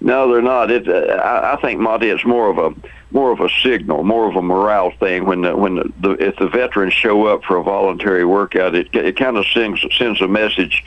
[0.00, 0.70] No, they're not.
[0.70, 2.74] It, uh, I, I think Monty, it's more of a
[3.12, 5.24] more of a signal, more of a morale thing.
[5.26, 8.94] When the, when the, the if the veterans show up for a voluntary workout, it
[8.94, 10.84] it kind of sends sends a message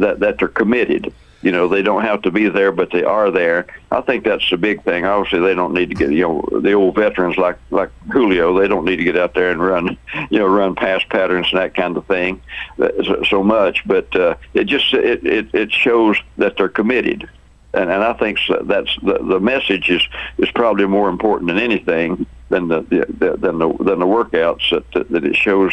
[0.00, 1.12] that that they're committed.
[1.42, 3.66] you know they don't have to be there, but they are there.
[3.90, 5.04] I think that's the big thing.
[5.04, 8.58] Obviously, they don't need to get you know the old veterans like like Julio.
[8.58, 9.96] They don't need to get out there and run
[10.30, 12.40] you know run pass patterns and that kind of thing
[12.78, 13.82] so, so much.
[13.86, 17.28] But uh, it just it, it it shows that they're committed.
[17.74, 20.02] And, and I think that's the, the message is,
[20.38, 25.08] is probably more important than anything than the, the than the than the workouts that,
[25.10, 25.72] that it shows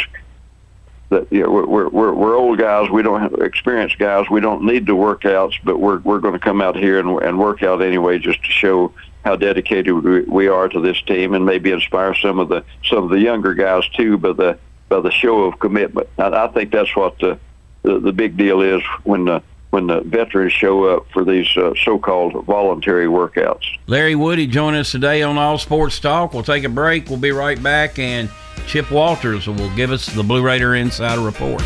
[1.14, 2.90] that you know, we're, we're we're old guys.
[2.90, 4.26] We don't have experienced guys.
[4.30, 7.40] We don't need the workouts, but we're we're going to come out here and and
[7.40, 11.72] work out anyway, just to show how dedicated we are to this team, and maybe
[11.72, 14.58] inspire some of the some of the younger guys too by the
[14.90, 16.08] by the show of commitment.
[16.18, 17.40] I, I think that's what the,
[17.84, 21.74] the the big deal is when the when the veterans show up for these uh,
[21.84, 23.64] so-called voluntary workouts.
[23.88, 26.32] Larry Woody join us today on All Sports Talk.
[26.32, 27.10] We'll take a break.
[27.10, 28.30] We'll be right back and
[28.68, 31.62] Chip Walters will give us the Blue Raider Insider Report.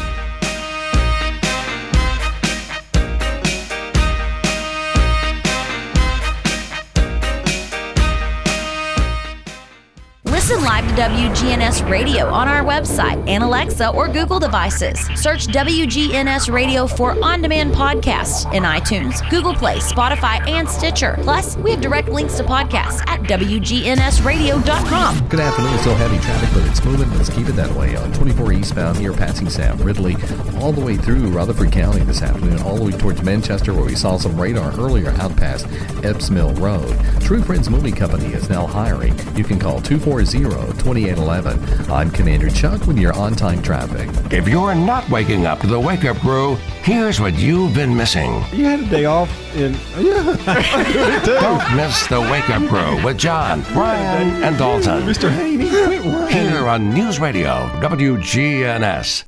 [10.97, 14.99] WGNS Radio on our website and Alexa or Google devices.
[15.13, 21.19] Search WGNS Radio for on demand podcasts in iTunes, Google Play, Spotify, and Stitcher.
[21.21, 25.27] Plus, we have direct links to podcasts at WGNSradio.com.
[25.27, 25.77] Good afternoon.
[25.77, 27.15] Still heavy traffic, but it's moving.
[27.15, 30.15] Let's keep it that way on 24 eastbound near Passing Sam Ridley,
[30.59, 33.93] all the way through Rutherford County this afternoon, all the way towards Manchester, where we
[33.93, 35.67] saw some radar earlier out past
[36.03, 36.99] Epps Mill Road.
[37.21, 39.15] True Friends Movie Company is now hiring.
[39.35, 41.91] You can call 240 2811.
[41.91, 44.09] I'm Commander Chuck with your on time traffic.
[44.31, 48.41] If you're not waking up to the wake up crew, here's what you've been missing.
[48.53, 49.73] You had a day off in.
[49.97, 51.21] Yeah.
[51.25, 55.01] Don't miss the wake up crew with John, Brian, and Dalton.
[55.01, 55.29] Mr.
[55.29, 59.25] Haney, quit Here on News Radio, WGNS.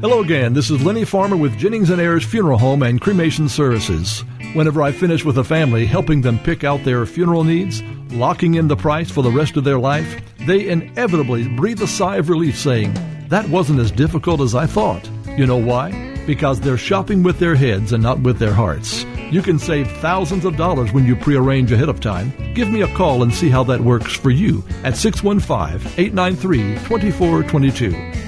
[0.00, 0.54] Hello again.
[0.54, 4.20] This is Lenny Farmer with Jennings and Ayers Funeral Home and Cremation Services.
[4.54, 7.82] Whenever I finish with a family, helping them pick out their funeral needs,
[8.12, 12.18] locking in the price for the rest of their life, they inevitably breathe a sigh
[12.18, 12.94] of relief saying,
[13.28, 15.10] That wasn't as difficult as I thought.
[15.36, 15.90] You know why?
[16.28, 19.04] Because they're shopping with their heads and not with their hearts.
[19.32, 22.32] You can save thousands of dollars when you prearrange ahead of time.
[22.54, 28.27] Give me a call and see how that works for you at 615 893 2422.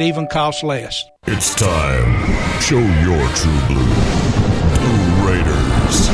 [0.01, 1.03] even costs less.
[1.27, 2.61] It's time.
[2.61, 3.91] Show your true blue.
[4.75, 6.07] Blue Raiders.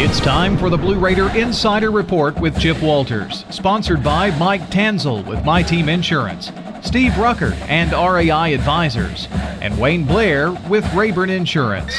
[0.00, 5.24] It's time for the Blue Raider Insider Report with Chip Walters, sponsored by Mike Tanzel
[5.26, 6.50] with My Team Insurance,
[6.82, 9.28] Steve Rucker and RAI Advisors,
[9.60, 11.94] and Wayne Blair with Rayburn Insurance.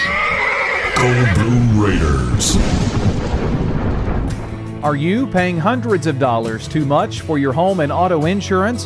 [0.96, 2.58] Go Blue Raiders.
[4.84, 8.86] Are you paying hundreds of dollars too much for your home and auto insurance?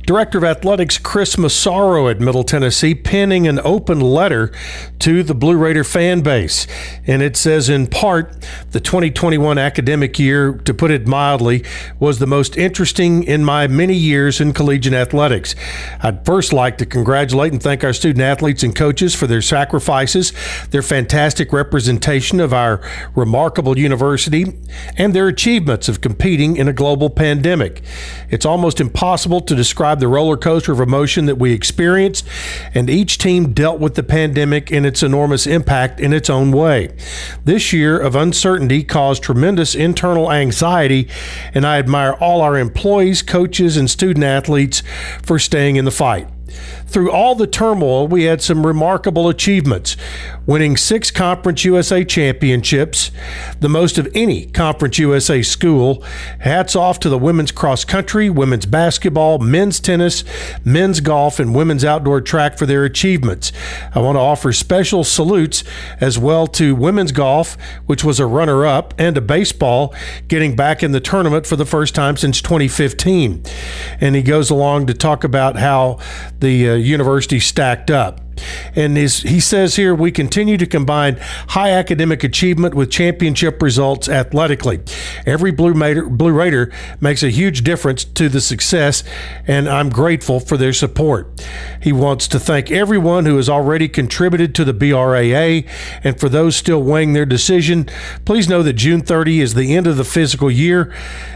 [0.05, 4.51] Director of Athletics Chris Massaro at Middle Tennessee penning an open letter
[4.97, 6.65] to the Blue Raider fan base.
[7.05, 8.33] And it says, in part,
[8.71, 11.63] the 2021 academic year, to put it mildly,
[11.99, 15.55] was the most interesting in my many years in collegiate athletics.
[16.01, 20.33] I'd first like to congratulate and thank our student athletes and coaches for their sacrifices,
[20.71, 22.81] their fantastic representation of our
[23.15, 24.57] remarkable university,
[24.97, 27.81] and their achievements of competing in a global pandemic.
[28.29, 32.27] It's almost impossible to describe the roller coaster of emotion that we experienced,
[32.73, 36.93] and each team dealt with the pandemic and its enormous impact in its own way.
[37.45, 41.07] This year of uncertainty caused tremendous internal anxiety,
[41.53, 44.83] and I admire all our employees, coaches, and student athletes
[45.23, 46.27] for staying in the fight.
[46.91, 49.95] Through all the turmoil, we had some remarkable achievements,
[50.45, 53.11] winning six Conference USA championships,
[53.61, 56.03] the most of any Conference USA school.
[56.39, 60.25] Hats off to the women's cross country, women's basketball, men's tennis,
[60.65, 63.53] men's golf, and women's outdoor track for their achievements.
[63.95, 65.63] I want to offer special salutes
[66.01, 69.95] as well to women's golf, which was a runner up, and to baseball,
[70.27, 73.43] getting back in the tournament for the first time since 2015.
[74.01, 75.97] And he goes along to talk about how
[76.41, 78.19] the uh, university stacked up.
[78.75, 81.17] And his, he says here, we continue to combine
[81.49, 84.81] high academic achievement with championship results athletically.
[85.25, 89.03] Every Blue Raider, Blue Raider makes a huge difference to the success,
[89.47, 91.45] and I'm grateful for their support.
[91.81, 95.67] He wants to thank everyone who has already contributed to the BRAA,
[96.03, 97.89] and for those still weighing their decision,
[98.25, 100.93] please know that June 30 is the end of the physical year,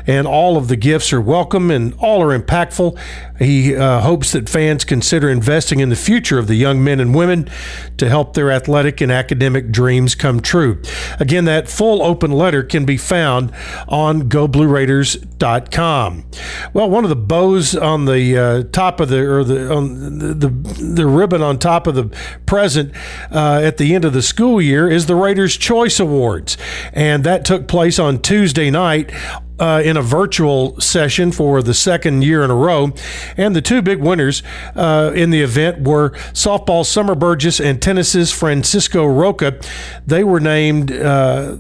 [0.08, 2.98] and all of the gifts are welcome and all are impactful.
[3.40, 7.14] He uh, hopes that fans consider investing in the future of the young men and
[7.14, 7.50] women
[7.98, 10.82] to help their athletic and academic dreams come true.
[11.20, 13.52] Again, that full open letter can be found
[13.88, 16.26] on goblueraiders.com.
[16.74, 20.34] Well, one of the bows on the uh, top of the or the on the,
[20.34, 22.06] the, the ribbon on top of the
[22.46, 22.94] present
[23.32, 26.58] uh, at the end of the school year is the Raiders Choice Awards,
[26.94, 29.12] and that took place on Tuesday night
[29.60, 32.94] uh, in a virtual session for the second year in a row.
[33.38, 34.44] And the two big winners
[34.76, 39.60] uh, in the event were softball Summer Burgess and tennis's Francisco Roca.
[40.06, 40.92] They were named.
[40.92, 41.58] Uh,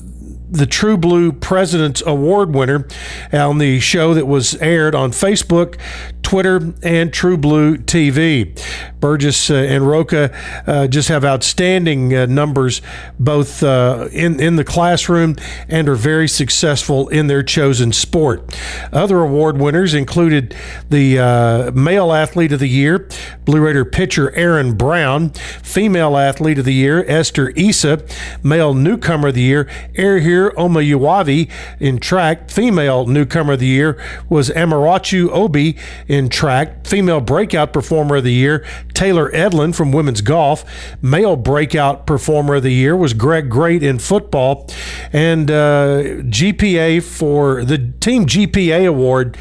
[0.47, 2.87] the True Blue President's Award winner
[3.33, 5.77] on the show that was aired on Facebook,
[6.25, 8.59] Twitter, and True Blue TV.
[8.99, 10.35] Burgess uh, and Roca
[10.65, 12.81] uh, just have outstanding uh, numbers
[13.19, 15.35] both uh, in, in the classroom
[15.69, 18.59] and are very successful in their chosen sport.
[18.91, 20.55] Other award winners included
[20.89, 23.07] the uh, Male Athlete of the Year,
[23.45, 25.29] Blue Raider pitcher Aaron Brown,
[25.61, 28.03] Female Athlete of the Year, Esther Issa,
[28.41, 34.49] Male Newcomer of the Year, Erhir Omayuavi in track, Female Newcomer of the Year was
[34.49, 40.63] Amarachu Obi in track, Female Breakout Performer of the Year, Taylor Edlin from women's golf.
[41.01, 44.69] Male breakout performer of the year was Greg Great in football.
[45.13, 49.37] And uh, GPA for the Team GPA award.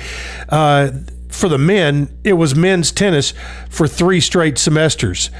[0.48, 0.90] Uh,
[1.28, 3.34] for the men, it was men's tennis
[3.68, 5.30] for three straight semesters.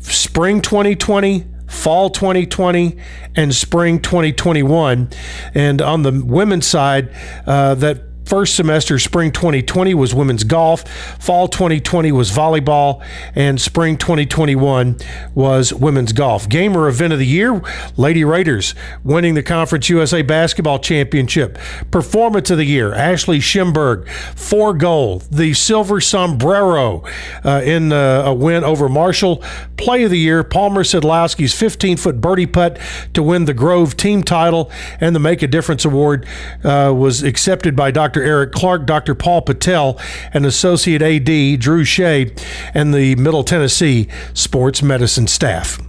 [0.00, 2.96] Spring 2020, fall 2020
[3.36, 5.10] and spring 2021
[5.54, 7.10] and on the women's side
[7.46, 10.88] uh, that First semester, spring 2020 was women's golf,
[11.20, 14.96] fall 2020 was volleyball, and spring 2021
[15.34, 16.48] was women's golf.
[16.48, 17.60] Gamer event of the year,
[17.96, 21.58] Lady Raiders winning the Conference USA Basketball Championship.
[21.90, 25.22] Performance of the year, Ashley Schimberg, four gold.
[25.30, 27.04] The Silver Sombrero
[27.44, 29.42] uh, in uh, a win over Marshall.
[29.76, 32.78] Play of the year, Palmer Sedlowski's 15 foot birdie putt
[33.12, 36.26] to win the Grove team title, and the Make a Difference Award
[36.62, 38.13] uh, was accepted by Dr.
[38.14, 38.24] Dr.
[38.24, 39.16] Eric Clark, Dr.
[39.16, 39.98] Paul Patel,
[40.32, 42.32] and Associate AD Drew Shea,
[42.72, 45.80] and the Middle Tennessee sports medicine staff.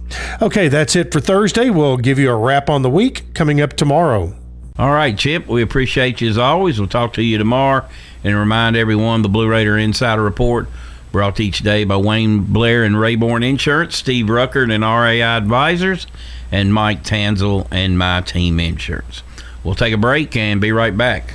[0.42, 1.70] Okay, that's it for Thursday.
[1.70, 4.34] We'll give you a wrap on the week coming up tomorrow.
[4.76, 6.80] All right, Chip, we appreciate you as always.
[6.80, 7.86] We'll talk to you tomorrow
[8.24, 10.66] and remind everyone the Blue Raider Insider Report
[11.12, 16.08] brought each day by Wayne Blair and Rayborn Insurance, Steve Ruckert and RAI Advisors,
[16.50, 19.22] and Mike Tanzel and My Team Insurance.
[19.62, 21.34] We'll take a break and be right back.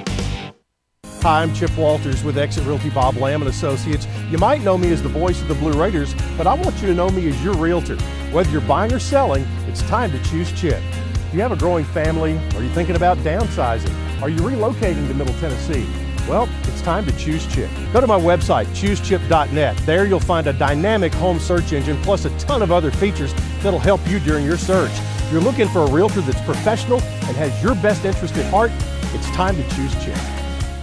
[1.23, 4.07] Hi, I'm Chip Walters with Exit Realty Bob Lamb and Associates.
[4.31, 6.87] You might know me as the voice of the Blue Raiders, but I want you
[6.87, 7.95] to know me as your realtor.
[8.31, 10.81] Whether you're buying or selling, it's time to choose Chip.
[11.29, 12.39] Do you have a growing family?
[12.55, 13.93] Are you thinking about downsizing?
[14.23, 15.87] Are you relocating to Middle Tennessee?
[16.27, 17.69] Well, it's time to choose Chip.
[17.93, 19.77] Go to my website, choosechip.net.
[19.85, 23.31] There you'll find a dynamic home search engine plus a ton of other features
[23.61, 24.91] that'll help you during your search.
[24.91, 28.71] If you're looking for a realtor that's professional and has your best interest at heart,
[29.13, 30.40] it's time to choose Chip.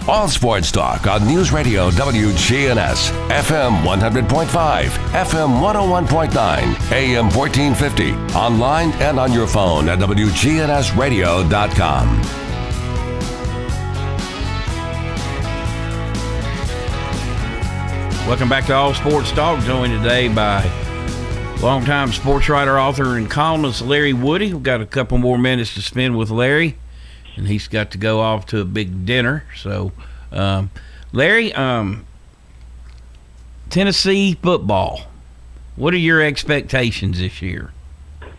[0.09, 9.19] All sports talk on News Radio WGNS, FM 100.5, FM 101.9, AM 1450, online and
[9.19, 12.21] on your phone at WGNSradio.com.
[18.27, 20.63] Welcome back to All Sports Talk, joined today by
[21.61, 24.53] longtime sports writer, author, and columnist Larry Woody.
[24.53, 26.77] We've got a couple more minutes to spend with Larry,
[27.39, 29.43] and he's got to go off to a big dinner.
[29.57, 29.91] So,
[30.31, 30.69] um,
[31.11, 32.05] Larry, um,
[33.69, 35.07] Tennessee football,
[35.75, 37.71] what are your expectations this year?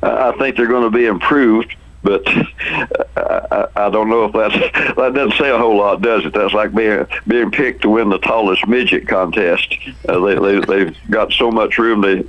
[0.03, 2.22] I think they're going to be improved, but
[3.16, 6.32] I, I don't know if that's that doesn't say a whole lot, does it?
[6.32, 9.74] That's like being being picked to win the tallest midget contest.
[10.09, 12.22] Uh, they, they they've got so much room they,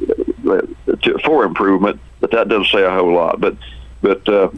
[0.95, 3.41] to, for improvement but that doesn't say a whole lot.
[3.41, 3.57] But
[4.01, 4.49] but uh,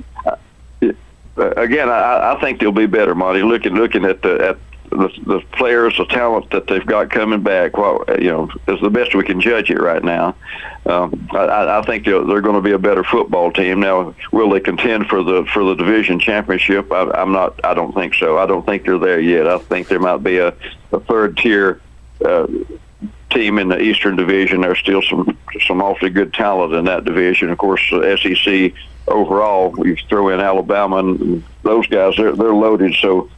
[1.38, 3.44] again, I, I think they'll be better, Monty.
[3.44, 4.58] Looking looking at the at
[4.90, 8.90] the, the players, the talent that they've got coming back, well, you know, is the
[8.90, 10.36] best we can judge it right now.
[10.86, 13.80] Um, I, I think they're, they're going to be a better football team.
[13.80, 16.92] Now, will they contend for the for the division championship?
[16.92, 17.60] I, I'm not.
[17.64, 18.38] I don't think so.
[18.38, 19.48] I don't think they're there yet.
[19.48, 20.54] I think there might be a,
[20.92, 21.82] a third tier.
[22.24, 22.48] Uh,
[23.34, 24.62] team in the Eastern Division.
[24.62, 27.50] There's still some some awfully good talent in that division.
[27.50, 28.74] Of course, the SEC
[29.08, 32.96] overall, you throw in Alabama and those guys, they're they're loaded.
[32.96, 33.30] So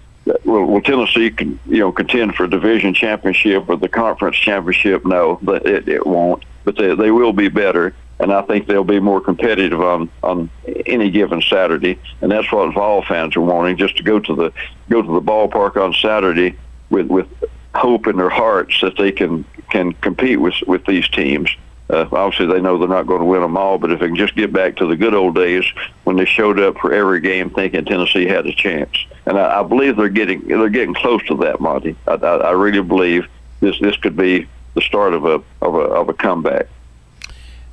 [0.43, 5.05] will, will Tennessee can, you know contend for a division championship or the conference championship?
[5.05, 6.43] No, it, it won't.
[6.63, 10.49] But they they will be better, and I think they'll be more competitive on on
[10.85, 11.99] any given Saturday.
[12.21, 14.53] And that's what Vol fans are wanting, just to go to the
[14.89, 16.57] go to the ballpark on Saturday
[16.89, 17.27] with with
[17.75, 21.49] hope in their hearts that they can can compete with with these teams.
[21.89, 24.15] Uh, obviously, they know they're not going to win them all, but if they can
[24.15, 25.63] just get back to the good old days
[26.03, 29.63] when they showed up for every game thinking Tennessee had a chance, and I, I
[29.63, 31.95] believe they're getting they're getting close to that, Monty.
[32.07, 33.27] I, I, I really believe
[33.59, 36.67] this this could be the start of a of a of a comeback.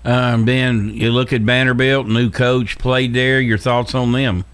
[0.04, 3.40] Um, ben, you look at Vanderbilt, new coach played there.
[3.40, 4.44] Your thoughts on them?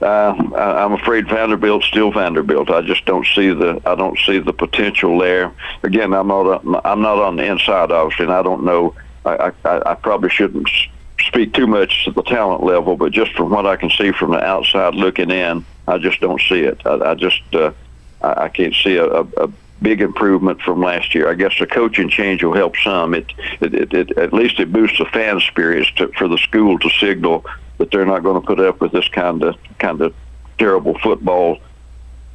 [0.00, 2.70] Uh, I'm afraid Vanderbilt's still Vanderbilt.
[2.70, 5.52] I just don't see the I don't see the potential there.
[5.82, 8.94] Again, I'm not a, I'm not on the inside, obviously, and I don't know.
[9.24, 10.68] I, I, I probably shouldn't
[11.26, 14.30] speak too much to the talent level, but just from what I can see from
[14.30, 16.80] the outside looking in, I just don't see it.
[16.86, 17.72] I, I just uh,
[18.22, 19.52] I, I can't see a, a, a
[19.82, 21.28] big improvement from last year.
[21.28, 23.14] I guess the coaching change will help some.
[23.14, 26.78] It, it, it, it at least it boosts the fan spirits to, for the school
[26.78, 27.44] to signal
[27.80, 30.14] that they're not going to put up with this kind of kind of
[30.58, 31.58] terrible football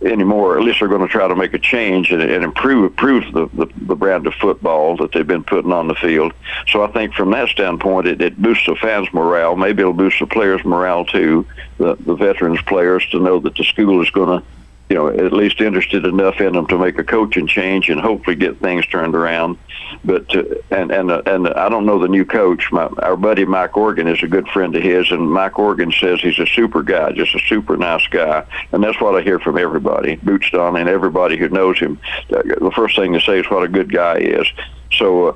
[0.02, 0.58] anymore.
[0.58, 3.48] At least they're going to try to make a change and, and improve improve the,
[3.54, 6.34] the the brand of football that they've been putting on the field.
[6.70, 9.56] So I think from that standpoint, it, it boosts the fans' morale.
[9.56, 11.46] Maybe it'll boost the players' morale too,
[11.78, 14.46] the the veterans players to know that the school is going to
[14.90, 18.36] you know, at least interested enough in them to make a coaching change and hopefully
[18.36, 19.58] get things turned around.
[20.04, 22.72] But uh, and and uh, and I don't know the new coach.
[22.72, 26.20] My, our buddy Mike Organ is a good friend of his, and Mike Organ says
[26.22, 29.58] he's a super guy, just a super nice guy, and that's what I hear from
[29.58, 32.00] everybody, Boots Don, and everybody who knows him.
[32.30, 34.48] The first thing they say is what a good guy is.
[34.92, 35.30] So.
[35.30, 35.36] Uh,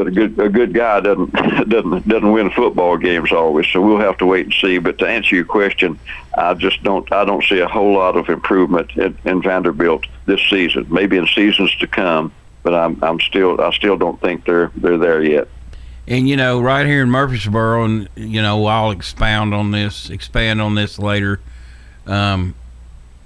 [0.00, 1.30] but a good a good guy doesn't
[1.68, 3.66] doesn't doesn't win football games always.
[3.66, 4.78] So we'll have to wait and see.
[4.78, 5.98] But to answer your question,
[6.38, 10.40] I just don't I don't see a whole lot of improvement in, in Vanderbilt this
[10.48, 10.86] season.
[10.88, 12.32] Maybe in seasons to come,
[12.62, 15.48] but I'm I'm still I still don't think they're they're there yet.
[16.08, 20.62] And you know, right here in Murfreesboro, and you know, I'll expound on this, expand
[20.62, 21.40] on this later.
[22.06, 22.54] Um,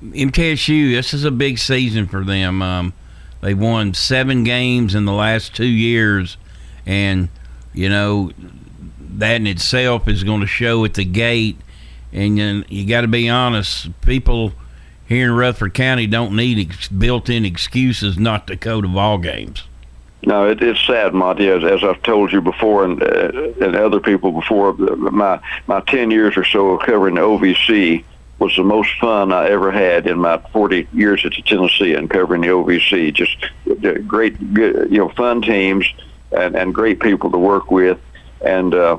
[0.02, 2.62] MTSU, this is a big season for them.
[2.62, 2.94] Um,
[3.42, 6.36] they won seven games in the last two years,
[6.86, 7.28] and
[7.72, 8.30] you know
[9.18, 11.56] that in itself is going to show at the gate.
[12.12, 14.52] And you, you got to be honest, people
[15.06, 19.64] here in Rutherford County don't need ex- built-in excuses not to go to ball games.
[20.22, 21.48] No, it, it's sad, Monty.
[21.48, 26.10] As, as I've told you before, and uh, and other people before, my my ten
[26.10, 28.04] years or so of covering the OVC
[28.38, 32.10] was the most fun I ever had in my 40 years at the Tennessean and
[32.10, 33.14] covering the OVC.
[33.14, 33.36] Just
[33.70, 35.86] uh, great, you know, fun teams
[36.36, 37.98] and, and great people to work with,
[38.40, 38.98] and uh,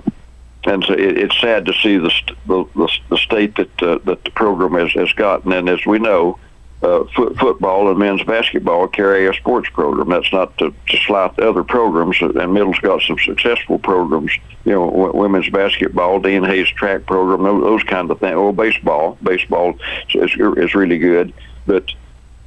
[0.66, 2.12] and so it, it's sad to see the
[2.48, 5.52] the, the state that uh, that the program has, has gotten.
[5.52, 6.40] And as we know,
[6.82, 10.10] uh, foot, football and men's basketball carry a sports program.
[10.10, 12.22] That's not to, to slight the other programs.
[12.22, 14.32] And Middle's got some successful programs.
[14.66, 18.36] You know, women's basketball, Dean Hayes track program, those, those kind of things.
[18.36, 19.18] Or baseball.
[19.24, 19.80] Baseball
[20.14, 21.34] is, is really good.
[21.66, 21.92] But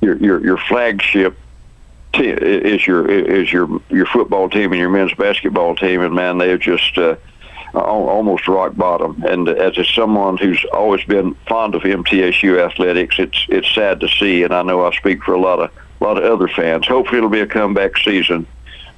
[0.01, 1.36] your your, your flagship
[2.14, 6.59] is your is your your football team and your men's basketball team, and man, they're
[6.59, 7.16] just uh,
[7.74, 9.22] almost rock bottom.
[9.26, 14.42] And as someone who's always been fond of MTSU athletics, it's it's sad to see,
[14.42, 16.86] and I know I speak for a lot of a lot of other fans.
[16.86, 18.46] Hopefully, it'll be a comeback season.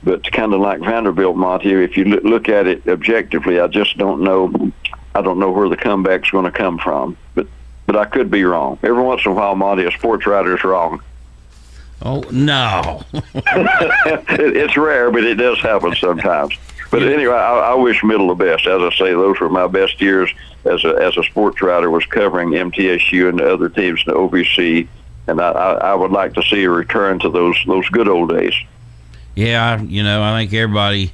[0.02, 3.98] But kind of like Vanderbilt, Monty, if you look- look at it objectively, I just
[3.98, 4.72] don't know.
[5.14, 7.18] I don't know where the comeback's going to come from.
[7.34, 7.48] But
[7.86, 8.78] but I could be wrong.
[8.82, 11.02] Every once in a while, Monty, a sports writer is wrong.
[12.02, 16.54] Oh no, it's rare, but it does happen sometimes.
[16.90, 18.66] But anyway, I, I wish Middle the best.
[18.66, 20.30] As I say, those were my best years
[20.64, 21.90] as a as a sports writer.
[21.90, 24.88] Was covering MTSU and the other teams in the OVC,
[25.26, 28.30] and I, I, I would like to see a return to those those good old
[28.30, 28.54] days.
[29.36, 31.12] Yeah, you know, I think everybody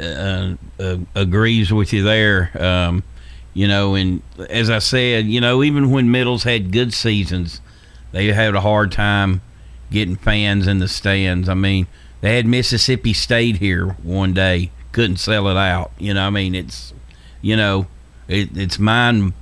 [0.00, 2.50] uh, uh, agrees with you there.
[2.58, 3.02] Um,
[3.52, 7.60] you know, and as I said, you know, even when Middles had good seasons,
[8.12, 9.42] they had a hard time
[9.94, 11.48] getting fans in the stands.
[11.48, 11.86] I mean,
[12.20, 15.92] they had Mississippi State here one day, couldn't sell it out.
[15.98, 16.92] You know, I mean, it's,
[17.40, 17.86] you know,
[18.28, 19.32] it, it's mind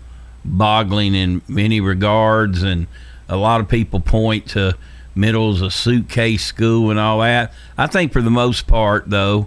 [0.44, 2.86] boggling in many regards, and
[3.28, 4.76] a lot of people point to
[5.14, 7.52] Middle's a suitcase school and all that.
[7.78, 9.46] I think for the most part, though,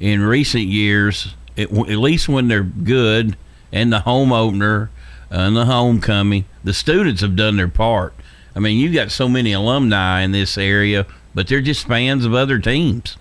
[0.00, 3.36] in recent years, it, at least when they're good
[3.72, 4.90] and the home opener
[5.30, 8.14] uh, and the homecoming, the students have done their part.
[8.58, 12.34] I mean, you've got so many alumni in this area, but they're just fans of
[12.34, 13.16] other teams.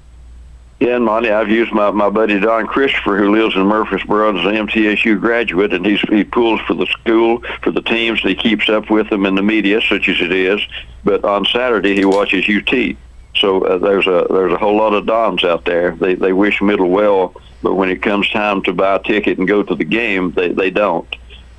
[0.80, 4.46] Yeah, and Monty, I've used my, my buddy Don Christopher, who lives in Murfreesboro is
[4.48, 8.20] an MTSU graduate, and he's he pulls for the school, for the teams.
[8.22, 10.60] He keeps up with them in the media, such as it is.
[11.04, 12.98] But on Saturday, he watches UT.
[13.36, 15.92] So uh, there's a there's a whole lot of Dons out there.
[15.92, 19.48] They they wish Middle well, but when it comes time to buy a ticket and
[19.48, 21.08] go to the game, they they don't.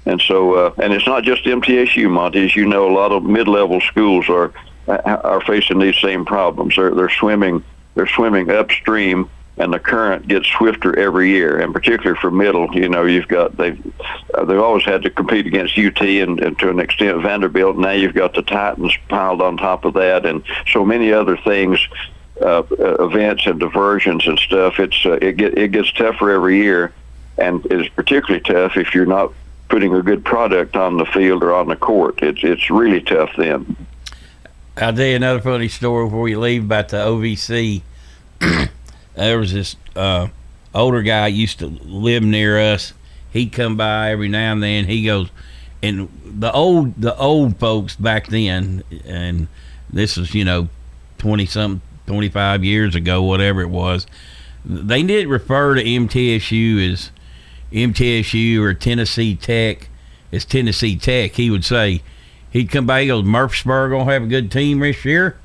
[0.09, 2.47] And so, uh, and it's not just MTSU, Monty.
[2.47, 4.53] As you know, a lot of mid-level schools are
[4.89, 6.77] are facing these same problems.
[6.77, 7.63] They're they're swimming
[7.95, 9.29] they're swimming upstream,
[9.59, 11.61] and the current gets swifter every year.
[11.61, 13.79] And particularly for middle, you know, you've got they've
[14.33, 17.77] uh, they've always had to compete against UT and, and to an extent Vanderbilt.
[17.77, 20.43] Now you've got the Titans piled on top of that, and
[20.73, 21.79] so many other things.
[22.41, 22.63] Uh,
[23.01, 24.79] events and diversions and stuff.
[24.79, 26.93] It's uh, it get it gets tougher every year,
[27.37, 29.33] and it's particularly tough if you're not
[29.69, 32.23] putting a good product on the field or on the court.
[32.23, 33.77] It's it's really tough then.
[34.77, 37.83] I'll tell you another funny story before we leave about the OVC.
[39.15, 40.29] there was this uh,
[40.75, 42.93] older guy used to live near us.
[43.33, 44.85] He'd come by every now and then.
[44.85, 45.31] He goes,
[45.83, 49.49] and the old the old folks back then, and
[49.91, 50.69] this was you know
[51.19, 54.07] twenty something, twenty five years ago, whatever it was.
[54.65, 57.11] They didn't refer to MTSU as
[57.73, 59.89] MTSU or Tennessee Tech
[60.31, 61.33] it's Tennessee Tech.
[61.33, 62.03] He would say,
[62.51, 65.39] he'd come by, he goes, Murfreesboro going to have a good team this year?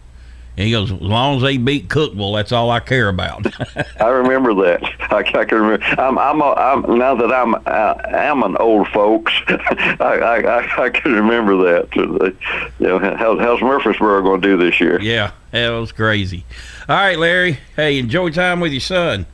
[0.56, 3.48] And he goes, as long as they beat Cookeville, that's all I care about.
[4.00, 4.84] I remember that.
[5.12, 5.84] I, I can remember.
[6.00, 9.34] I'm, I'm, a, I'm now that I'm, uh, I'm an old folks.
[9.48, 11.96] I, I, I can remember that.
[11.96, 15.02] You know, how, how's Murfreesboro going to do this year?
[15.02, 16.46] yeah, that was crazy.
[16.88, 17.58] All right, Larry.
[17.76, 19.26] Hey, enjoy time with your son.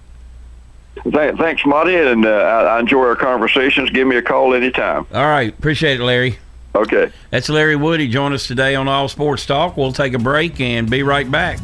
[1.04, 3.90] Th- thanks, Monty, and uh, I, I enjoy our conversations.
[3.90, 5.06] Give me a call anytime.
[5.14, 6.38] All right, appreciate it, Larry.
[6.76, 7.12] Okay.
[7.32, 8.08] That's Larry Woody.
[8.08, 9.76] Join us today on All Sports Talk.
[9.76, 11.60] We'll take a break and be right back.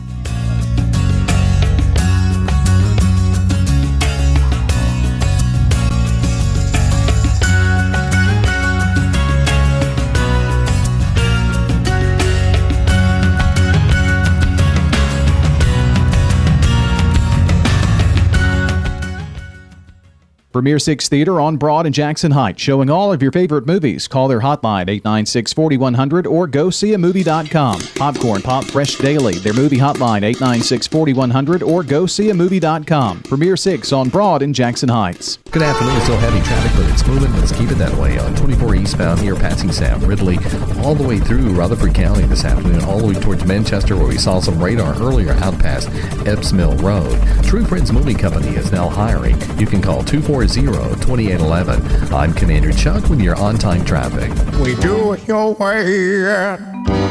[20.55, 24.07] Premier Six Theater on Broad and Jackson Heights, showing all of your favorite movies.
[24.07, 27.81] Call their hotline 896 4100 or go see a movie.com.
[27.95, 33.23] Popcorn Pop Fresh Daily, their movie hotline 896 4100 or go see a movie.com.
[33.23, 35.39] Premier Six on Broad and Jackson Heights.
[35.55, 35.95] Good afternoon.
[36.01, 37.31] Still heavy traffic, but it's moving.
[37.39, 38.17] Let's keep it that way.
[38.17, 40.37] On 24 eastbound near passing Sam Ridley,
[40.83, 44.17] all the way through Rutherford County this afternoon, all the way towards Manchester, where we
[44.17, 45.87] saw some radar earlier out past
[46.27, 47.17] Epps Mill Road.
[47.41, 49.39] True Friends Movie Company is now hiring.
[49.57, 52.11] You can call 240-2811.
[52.11, 54.29] I'm Commander Chuck with your on-time traffic.
[54.59, 56.59] We do it your way at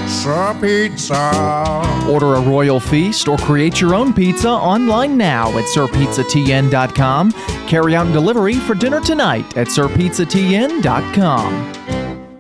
[0.07, 1.33] Sir Pizza.
[2.11, 7.33] Order a royal feast or create your own pizza online now at sirpizzatn.com.
[7.67, 11.84] Carry out and delivery for dinner tonight at sirpizzatn.com.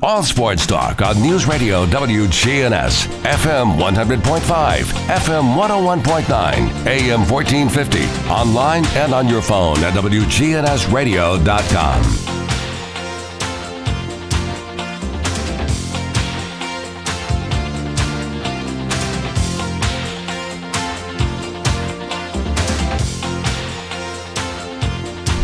[0.00, 9.12] All sports talk on News Radio WGNS, FM 100.5, FM 101.9, AM 1450, online and
[9.12, 12.02] on your phone at WGNSradio.com.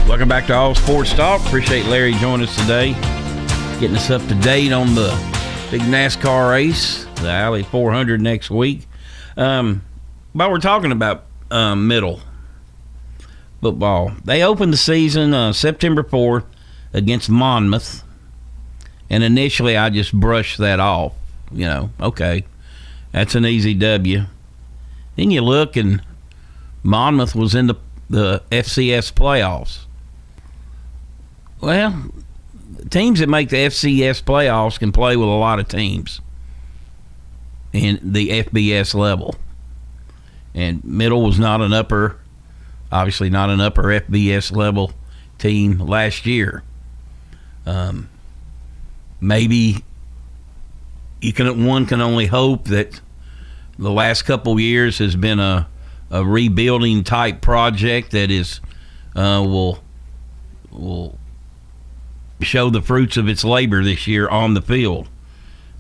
[0.08, 1.44] Welcome back to All Sports Talk.
[1.46, 2.92] Appreciate Larry joining us today,
[3.80, 5.08] getting us up to date on the
[5.70, 8.88] big NASCAR race, the Ally 400 next week.
[9.36, 9.82] Um,
[10.32, 12.20] while we're talking about um, middle
[13.60, 16.44] football, they opened the season uh, September 4th
[16.92, 18.02] against Monmouth,
[19.08, 21.12] and initially I just brushed that off.
[21.52, 22.44] You know, okay,
[23.12, 24.24] that's an easy W.
[25.14, 26.02] Then you look, and
[26.82, 27.76] Monmouth was in the
[28.10, 29.84] the FCS playoffs.
[31.60, 32.10] Well,
[32.90, 36.20] teams that make the FCS playoffs can play with a lot of teams
[37.72, 39.34] in the FBS level.
[40.54, 42.18] And Middle was not an upper,
[42.90, 44.92] obviously not an upper FBS level
[45.38, 46.62] team last year.
[47.66, 48.08] Um,
[49.20, 49.84] maybe
[51.20, 53.00] you can one can only hope that
[53.78, 55.68] the last couple years has been a,
[56.10, 58.60] a rebuilding type project that is
[59.14, 59.82] uh, will
[60.70, 61.18] will
[62.40, 65.08] show the fruits of its labor this year on the field.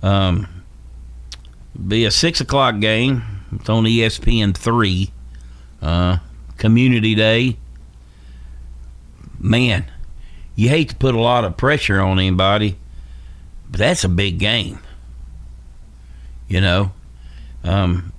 [0.02, 0.48] Um,
[1.86, 3.22] be a six o'clock game.
[3.52, 5.12] It's on ESPN three.
[5.80, 6.18] Uh,
[6.58, 7.56] Community Day.
[9.38, 9.84] Man,
[10.56, 12.76] you hate to put a lot of pressure on anybody,
[13.70, 14.80] but that's a big game.
[16.48, 16.92] You know,
[17.62, 18.12] um,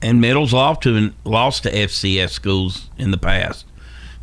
[0.00, 3.66] and Middle's lost to lost to FCS schools in the past.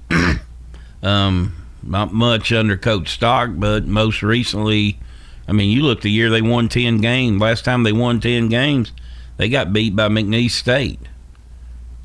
[1.04, 5.00] um, not much under Coach Stock, but most recently,
[5.48, 7.40] I mean, you look the year they won 10 games.
[7.40, 8.92] Last time they won 10 games,
[9.38, 11.00] they got beat by McNeese State.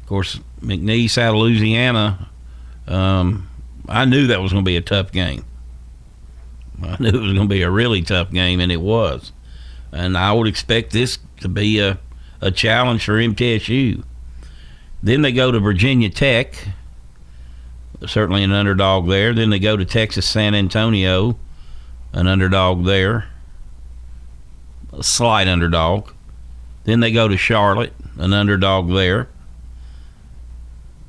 [0.03, 2.29] Of course, McNeese out of Louisiana,
[2.87, 3.49] um,
[3.89, 5.45] I knew that was going to be a tough game.
[6.83, 9.33] I knew it was going to be a really tough game, and it was.
[9.93, 11.99] And I would expect this to be a,
[12.41, 14.05] a challenge for MTSU.
[15.03, 16.55] Then they go to Virginia Tech,
[18.07, 19.33] certainly an underdog there.
[19.33, 21.39] Then they go to Texas San Antonio,
[22.13, 23.29] an underdog there,
[24.93, 26.11] a slight underdog.
[26.85, 29.29] Then they go to Charlotte, an underdog there.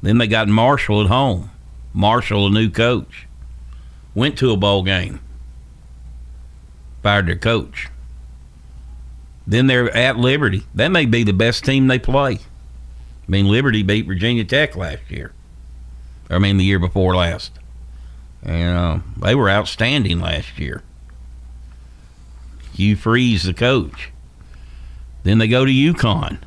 [0.01, 1.49] Then they got Marshall at home.
[1.93, 3.27] Marshall, a new coach,
[4.15, 5.19] went to a bowl game,
[7.03, 7.89] fired their coach.
[9.45, 10.63] Then they're at Liberty.
[10.73, 12.35] That may be the best team they play.
[12.35, 12.39] I
[13.27, 15.33] mean, Liberty beat Virginia Tech last year.
[16.31, 17.51] I mean, the year before last.
[18.43, 20.81] And uh, they were outstanding last year.
[22.73, 24.11] Hugh Freeze, the coach.
[25.23, 26.39] Then they go to UConn.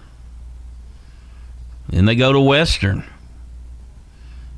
[1.89, 3.05] Then they go to Western.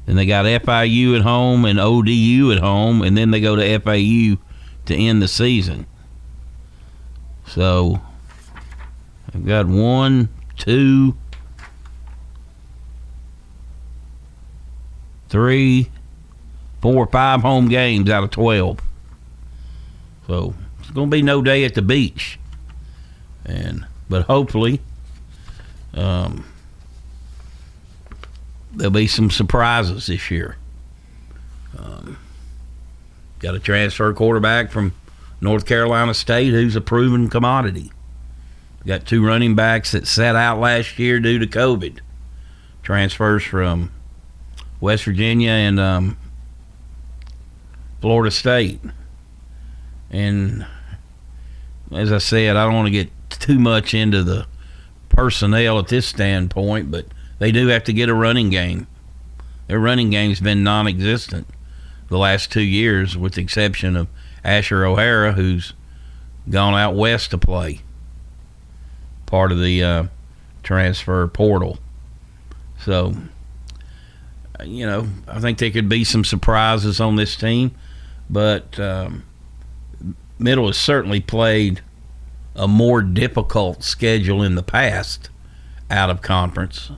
[0.07, 3.79] Then they got FIU at home and ODU at home, and then they go to
[3.81, 4.41] FAU
[4.87, 5.87] to end the season.
[7.47, 8.01] So
[9.35, 11.17] I've got one, two,
[15.37, 15.91] three,
[16.81, 18.81] four, five home games out of 12.
[20.27, 22.39] So it's going to be no day at the beach.
[23.45, 24.81] And but hopefully
[25.93, 26.47] um,
[28.73, 30.57] there'll be some surprises this year.
[31.79, 32.17] Um,
[33.39, 34.95] got a transfer quarterback from
[35.43, 37.93] North Carolina State who's a proven commodity.
[38.87, 41.99] Got two running backs that sat out last year due to COVID.
[42.83, 43.91] Transfers from
[44.81, 46.17] West Virginia and um,
[48.01, 48.81] Florida State.
[50.11, 50.67] And
[51.93, 54.47] as I said, I don't want to get too much into the
[55.09, 57.07] personnel at this standpoint, but
[57.39, 58.87] they do have to get a running game.
[59.67, 61.47] Their running game's been non existent
[62.09, 64.09] the last two years, with the exception of
[64.45, 65.73] Asher O'Hara, who's
[66.49, 67.81] gone out west to play,
[69.27, 70.05] part of the uh,
[70.63, 71.79] transfer portal.
[72.79, 73.15] So
[74.65, 77.75] you know, I think there could be some surprises on this team,
[78.31, 79.25] but um,
[80.39, 81.81] Middle has certainly played
[82.55, 85.31] a more difficult schedule in the past
[85.91, 86.91] out of conference.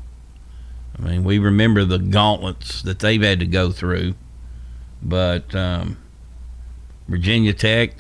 [0.99, 4.15] I mean, we remember the gauntlets that they've had to go through,
[5.03, 5.97] but um,
[7.07, 7.93] Virginia Tech,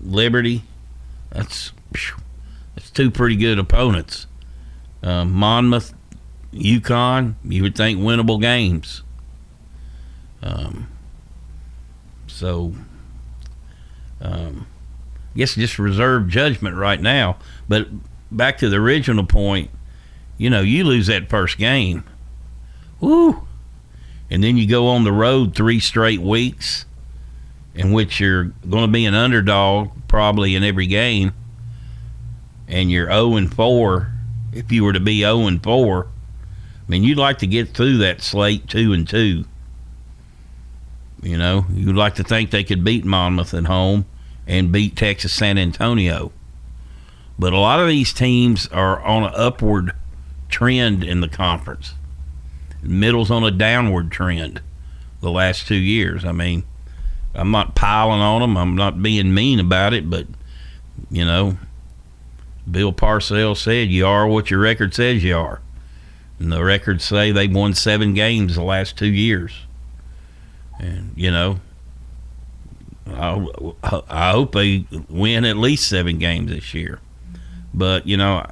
[0.00, 0.62] Liberty,
[1.30, 1.72] that's
[2.74, 4.26] that's two pretty good opponents.
[5.02, 5.94] Um, Monmouth,
[6.52, 9.02] UConn, you would think winnable games.
[10.42, 10.88] Um,
[12.26, 12.74] so,
[14.20, 14.66] um,
[15.34, 17.36] I guess just reserve judgment right now.
[17.68, 17.88] But
[18.30, 19.70] back to the original point,
[20.36, 22.04] you know, you lose that first game,
[23.00, 23.42] woo,
[24.30, 26.86] and then you go on the road three straight weeks,
[27.74, 31.32] in which you're going to be an underdog probably in every game,
[32.66, 34.12] and you're 0 and 4.
[34.52, 36.06] If you were to be 0 and 4,
[36.88, 39.44] I mean, you'd like to get through that slate two and two.
[41.22, 44.06] You know, you'd like to think they could beat Monmouth at home
[44.46, 46.32] and beat Texas San Antonio.
[47.38, 49.92] But a lot of these teams are on an upward
[50.48, 51.94] trend in the conference.
[52.82, 54.62] Middle's on a downward trend
[55.20, 56.24] the last two years.
[56.24, 56.64] I mean,
[57.34, 58.56] I'm not piling on them.
[58.56, 60.26] I'm not being mean about it, but
[61.10, 61.58] you know,
[62.70, 65.60] Bill Parcells said you are what your record says you are.
[66.38, 69.52] And the records say they've won seven games the last two years.
[70.78, 71.58] And, you know,
[73.12, 77.00] I, I hope they win at least seven games this year.
[77.74, 78.46] But, you know,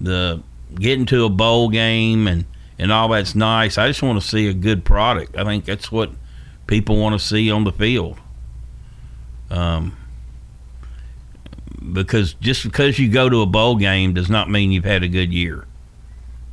[0.00, 0.42] the
[0.74, 2.44] getting to a bowl game and,
[2.78, 3.78] and all that's nice.
[3.78, 5.36] I just want to see a good product.
[5.36, 6.10] I think that's what
[6.66, 8.18] people want to see on the field.
[9.50, 9.96] Um,
[11.92, 15.08] because just because you go to a bowl game does not mean you've had a
[15.08, 15.66] good year.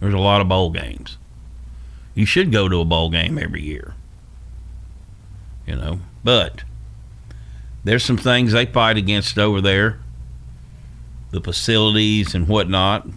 [0.04, 1.18] There's a lot of bowl games.
[2.14, 3.94] You should go to a bowl game every year.
[5.66, 6.66] You know, but
[7.86, 10.00] there's some things they fight against over there.
[11.32, 13.08] The facilities and whatnot,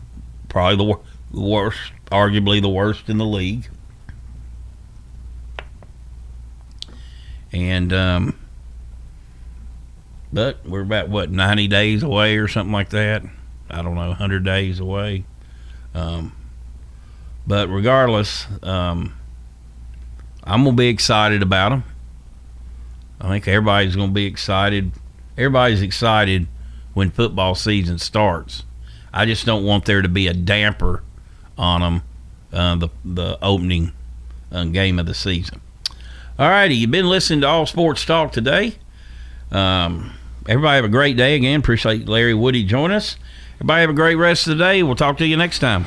[0.48, 1.00] probably the, wor-
[1.32, 3.68] the worst, arguably the worst in the league.
[7.52, 8.38] And um,
[10.32, 13.24] but we're about what 90 days away or something like that.
[13.68, 15.24] I don't know, 100 days away.
[15.92, 16.32] Um,
[17.46, 19.14] but regardless, um,
[20.44, 21.84] I'm gonna be excited about them.
[23.20, 24.92] I think everybody's gonna be excited.
[25.36, 26.46] Everybody's excited
[26.94, 28.64] when football season starts.
[29.12, 31.02] I just don't want there to be a damper
[31.56, 32.02] on them
[32.52, 33.92] uh, the the opening
[34.52, 35.60] uh, game of the season.
[36.38, 38.74] All righty, you've been listening to All Sports Talk today.
[39.50, 40.12] Um,
[40.48, 41.60] everybody have a great day again.
[41.60, 43.16] Appreciate Larry Woody joining us.
[43.56, 44.82] Everybody have a great rest of the day.
[44.82, 45.86] We'll talk to you next time.